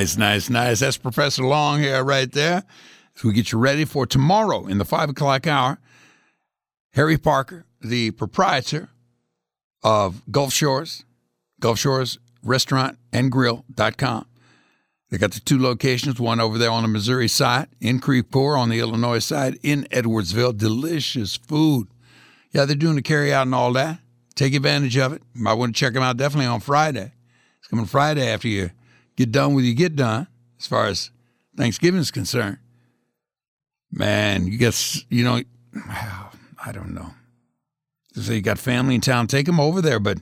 Nice, 0.00 0.16
nice, 0.16 0.48
nice. 0.48 0.80
That's 0.80 0.96
Professor 0.96 1.42
Long 1.42 1.84
right 1.84 2.32
there. 2.32 2.62
So 3.16 3.28
we 3.28 3.34
get 3.34 3.52
you 3.52 3.58
ready 3.58 3.84
for 3.84 4.06
tomorrow 4.06 4.66
in 4.66 4.78
the 4.78 4.86
five 4.86 5.10
o'clock 5.10 5.46
hour. 5.46 5.78
Harry 6.94 7.18
Parker, 7.18 7.66
the 7.82 8.10
proprietor 8.12 8.88
of 9.82 10.22
Gulf 10.30 10.54
Shores, 10.54 11.04
Gulf 11.60 11.78
Shores 11.78 12.18
Restaurant 12.42 12.96
and 13.12 13.30
Grill.com. 13.30 14.24
They 15.10 15.18
got 15.18 15.32
the 15.32 15.40
two 15.40 15.58
locations, 15.58 16.18
one 16.18 16.40
over 16.40 16.56
there 16.56 16.70
on 16.70 16.80
the 16.80 16.88
Missouri 16.88 17.28
side, 17.28 17.68
in 17.78 18.00
Creve 18.00 18.30
Coeur 18.30 18.56
on 18.56 18.70
the 18.70 18.80
Illinois 18.80 19.18
side, 19.18 19.58
in 19.62 19.86
Edwardsville. 19.90 20.56
Delicious 20.56 21.36
food. 21.36 21.88
Yeah, 22.52 22.64
they're 22.64 22.74
doing 22.74 22.96
the 22.96 23.02
carry 23.02 23.34
out 23.34 23.42
and 23.42 23.54
all 23.54 23.74
that. 23.74 23.98
Take 24.34 24.54
advantage 24.54 24.96
of 24.96 25.12
it. 25.12 25.20
Might 25.34 25.52
want 25.52 25.74
to 25.74 25.78
check 25.78 25.92
them 25.92 26.02
out 26.02 26.16
definitely 26.16 26.46
on 26.46 26.60
Friday. 26.60 27.12
It's 27.58 27.68
coming 27.68 27.84
Friday 27.84 28.26
after 28.26 28.48
you 28.48 28.70
get 29.20 29.32
done 29.32 29.52
with 29.52 29.66
you 29.66 29.74
get 29.74 29.96
done, 29.96 30.26
as 30.58 30.66
far 30.66 30.86
as 30.86 31.10
Thanksgiving 31.54 32.00
is 32.00 32.10
concerned. 32.10 32.56
Man, 33.92 34.46
you 34.46 34.56
guess, 34.56 35.04
you 35.10 35.24
know, 35.24 35.42
I 36.64 36.72
don't 36.72 36.94
know. 36.94 37.10
So 38.14 38.32
you 38.32 38.40
got 38.40 38.58
family 38.58 38.94
in 38.94 39.02
town, 39.02 39.26
take 39.26 39.44
them 39.44 39.60
over 39.60 39.82
there, 39.82 40.00
but 40.00 40.18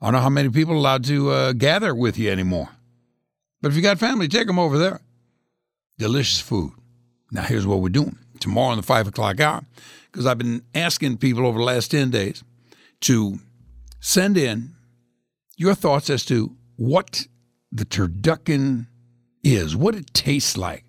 I 0.00 0.06
don't 0.06 0.14
know 0.14 0.20
how 0.20 0.30
many 0.30 0.48
people 0.48 0.76
allowed 0.76 1.04
to 1.04 1.30
uh, 1.30 1.52
gather 1.52 1.94
with 1.94 2.18
you 2.18 2.30
anymore. 2.30 2.70
But 3.62 3.70
if 3.70 3.76
you 3.76 3.82
got 3.82 3.98
family, 3.98 4.26
take 4.26 4.48
them 4.48 4.58
over 4.58 4.78
there. 4.78 5.00
Delicious 5.98 6.40
food. 6.40 6.72
Now, 7.30 7.42
here's 7.42 7.66
what 7.66 7.80
we're 7.80 7.88
doing 7.88 8.18
tomorrow 8.40 8.72
in 8.72 8.78
the 8.78 8.82
five 8.82 9.06
o'clock 9.06 9.40
hour, 9.40 9.64
because 10.10 10.26
I've 10.26 10.38
been 10.38 10.62
asking 10.74 11.18
people 11.18 11.46
over 11.46 11.58
the 11.58 11.64
last 11.64 11.92
10 11.92 12.10
days 12.10 12.42
to 13.02 13.38
send 14.00 14.36
in 14.36 14.74
your 15.56 15.74
thoughts 15.74 16.10
as 16.10 16.24
to 16.26 16.56
what 16.76 17.26
the 17.70 17.84
turducken 17.84 18.86
is, 19.42 19.76
what 19.76 19.94
it 19.94 20.12
tastes 20.14 20.56
like. 20.56 20.84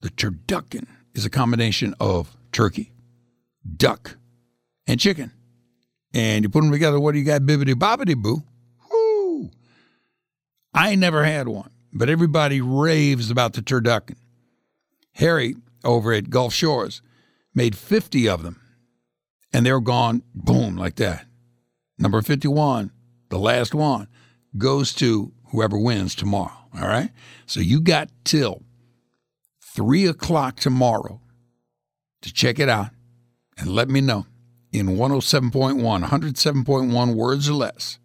The 0.00 0.10
turducken 0.10 0.86
is 1.14 1.24
a 1.24 1.30
combination 1.30 1.94
of 1.98 2.36
turkey, 2.52 2.92
duck, 3.76 4.16
and 4.86 5.00
chicken. 5.00 5.32
And 6.14 6.44
you 6.44 6.48
put 6.48 6.62
them 6.62 6.70
together, 6.70 7.00
what 7.00 7.12
do 7.12 7.18
you 7.18 7.24
got? 7.24 7.42
Bibbity 7.42 7.74
bobbity 7.74 8.16
boo. 8.16 8.42
Woo! 8.90 9.50
I 10.72 10.94
never 10.94 11.24
had 11.24 11.48
one, 11.48 11.70
but 11.92 12.08
everybody 12.08 12.60
raves 12.60 13.30
about 13.30 13.54
the 13.54 13.62
turducken. 13.62 14.16
Harry 15.14 15.56
over 15.84 16.12
at 16.12 16.30
Gulf 16.30 16.52
Shores 16.52 17.02
made 17.54 17.76
50 17.76 18.28
of 18.28 18.42
them, 18.42 18.60
and 19.52 19.64
they're 19.64 19.80
gone, 19.80 20.22
boom, 20.34 20.76
like 20.76 20.96
that. 20.96 21.26
Number 21.98 22.20
51, 22.20 22.92
the 23.30 23.38
last 23.38 23.74
one, 23.74 24.08
goes 24.58 24.92
to 24.94 25.32
whoever 25.50 25.78
wins 25.78 26.14
tomorrow. 26.14 26.56
All 26.74 26.88
right? 26.88 27.10
So 27.46 27.60
you 27.60 27.80
got 27.80 28.10
till 28.24 28.62
3 29.74 30.06
o'clock 30.06 30.56
tomorrow 30.56 31.20
to 32.22 32.32
check 32.32 32.58
it 32.58 32.68
out 32.68 32.90
and 33.58 33.68
let 33.68 33.88
me 33.88 34.00
know 34.00 34.26
in 34.72 34.88
107.1, 34.88 35.80
107.1 36.04 37.14
words 37.14 37.48
or 37.48 37.54
less 37.54 37.98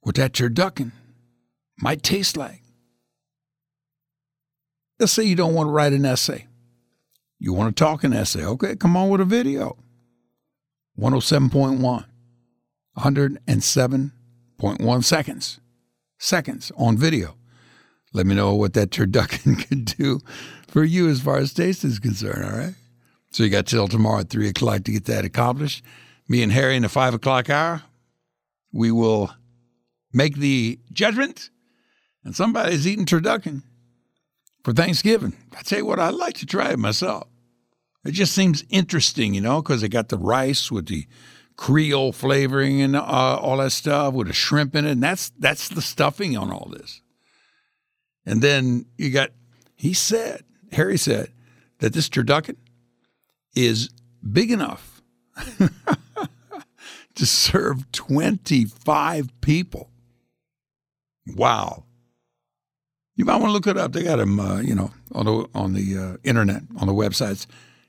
what 0.00 0.16
that 0.16 0.32
turducken 0.32 0.92
might 1.78 2.02
taste 2.02 2.36
like. 2.36 2.62
Let's 4.98 5.12
say 5.12 5.24
you 5.24 5.34
don't 5.34 5.54
want 5.54 5.68
to 5.68 5.72
write 5.72 5.92
an 5.92 6.06
essay. 6.06 6.46
You 7.38 7.52
want 7.52 7.76
to 7.76 7.84
talk 7.84 8.02
an 8.02 8.12
essay. 8.12 8.44
Okay, 8.44 8.76
come 8.76 8.96
on 8.96 9.10
with 9.10 9.20
a 9.20 9.26
video. 9.26 9.76
107.1, 10.98 12.06
107.1 14.60 15.04
seconds. 15.04 15.60
Seconds 16.18 16.72
on 16.76 16.96
video. 16.96 17.36
Let 18.12 18.26
me 18.26 18.34
know 18.34 18.54
what 18.54 18.72
that 18.74 18.90
turducken 18.90 19.58
can 19.68 19.84
do 19.84 20.20
for 20.68 20.84
you 20.84 21.08
as 21.08 21.20
far 21.20 21.36
as 21.36 21.52
taste 21.52 21.84
is 21.84 21.98
concerned, 21.98 22.44
all 22.44 22.58
right? 22.58 22.74
So 23.30 23.42
you 23.42 23.50
got 23.50 23.66
till 23.66 23.88
tomorrow 23.88 24.20
at 24.20 24.30
3 24.30 24.48
o'clock 24.48 24.84
to 24.84 24.92
get 24.92 25.04
that 25.06 25.24
accomplished. 25.24 25.84
Me 26.28 26.42
and 26.42 26.52
Harry 26.52 26.76
in 26.76 26.82
the 26.82 26.88
5 26.88 27.14
o'clock 27.14 27.50
hour, 27.50 27.82
we 28.72 28.90
will 28.90 29.30
make 30.12 30.36
the 30.36 30.78
judgment, 30.92 31.50
and 32.24 32.34
somebody's 32.34 32.86
eating 32.86 33.04
turducken 33.04 33.62
for 34.64 34.72
Thanksgiving. 34.72 35.34
I 35.56 35.62
tell 35.62 35.80
you 35.80 35.86
what, 35.86 36.00
I'd 36.00 36.14
like 36.14 36.34
to 36.38 36.46
try 36.46 36.70
it 36.70 36.78
myself. 36.78 37.28
It 38.04 38.12
just 38.12 38.32
seems 38.32 38.64
interesting, 38.70 39.34
you 39.34 39.40
know, 39.40 39.60
because 39.60 39.82
they 39.82 39.88
got 39.88 40.08
the 40.08 40.18
rice 40.18 40.70
with 40.70 40.86
the 40.86 41.06
Creole 41.56 42.12
flavoring 42.12 42.82
and 42.82 42.94
uh, 42.94 43.00
all 43.00 43.56
that 43.58 43.72
stuff 43.72 44.12
with 44.14 44.26
the 44.26 44.32
shrimp 44.32 44.74
in 44.74 44.84
it, 44.84 44.92
and 44.92 45.02
that's 45.02 45.30
that's 45.38 45.68
the 45.68 45.82
stuffing 45.82 46.36
on 46.36 46.52
all 46.52 46.70
this. 46.70 47.00
And 48.26 48.42
then 48.42 48.86
you 48.98 49.10
got, 49.10 49.30
he 49.76 49.94
said, 49.94 50.42
Harry 50.72 50.98
said 50.98 51.32
that 51.78 51.92
this 51.92 52.08
turducken 52.08 52.56
is 53.54 53.88
big 54.32 54.50
enough 54.50 55.00
to 57.14 57.26
serve 57.26 57.90
25 57.92 59.40
people. 59.40 59.90
Wow. 61.34 61.84
You 63.14 63.24
might 63.24 63.36
want 63.36 63.46
to 63.46 63.52
look 63.52 63.66
it 63.66 63.78
up. 63.78 63.92
They 63.92 64.02
got 64.02 64.16
them, 64.16 64.38
uh, 64.38 64.60
you 64.60 64.74
know, 64.74 64.90
on 65.12 65.24
the 65.24 65.48
on 65.54 65.72
the 65.72 65.96
uh, 65.96 66.16
internet, 66.22 66.62
on 66.78 66.86
the 66.86 66.92
websites. 66.92 67.46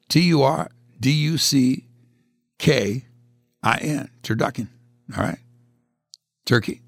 T 0.07 0.21
U 0.21 0.41
R 0.41 0.69
D 1.01 1.11
U 1.11 1.37
C 1.37 1.85
K 2.57 3.06
I 3.67 3.77
N, 3.81 4.09
turducken. 4.23 4.69
All 5.15 5.23
right. 5.23 5.37
Turkey, 6.45 6.81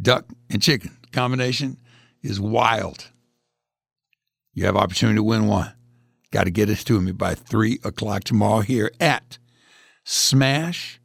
duck, 0.00 0.24
and 0.48 0.62
chicken. 0.62 0.96
Combination 1.10 1.78
is 2.22 2.40
wild. 2.40 3.10
You 4.54 4.66
have 4.66 4.76
opportunity 4.76 5.16
to 5.16 5.24
win 5.24 5.48
one. 5.48 5.72
Got 6.30 6.44
to 6.44 6.52
get 6.52 6.70
it 6.70 6.78
to 6.78 7.00
me 7.00 7.10
by 7.10 7.34
3 7.34 7.80
o'clock 7.82 8.22
tomorrow 8.22 8.60
here 8.60 8.92
at 9.00 9.38
smash 10.04 11.00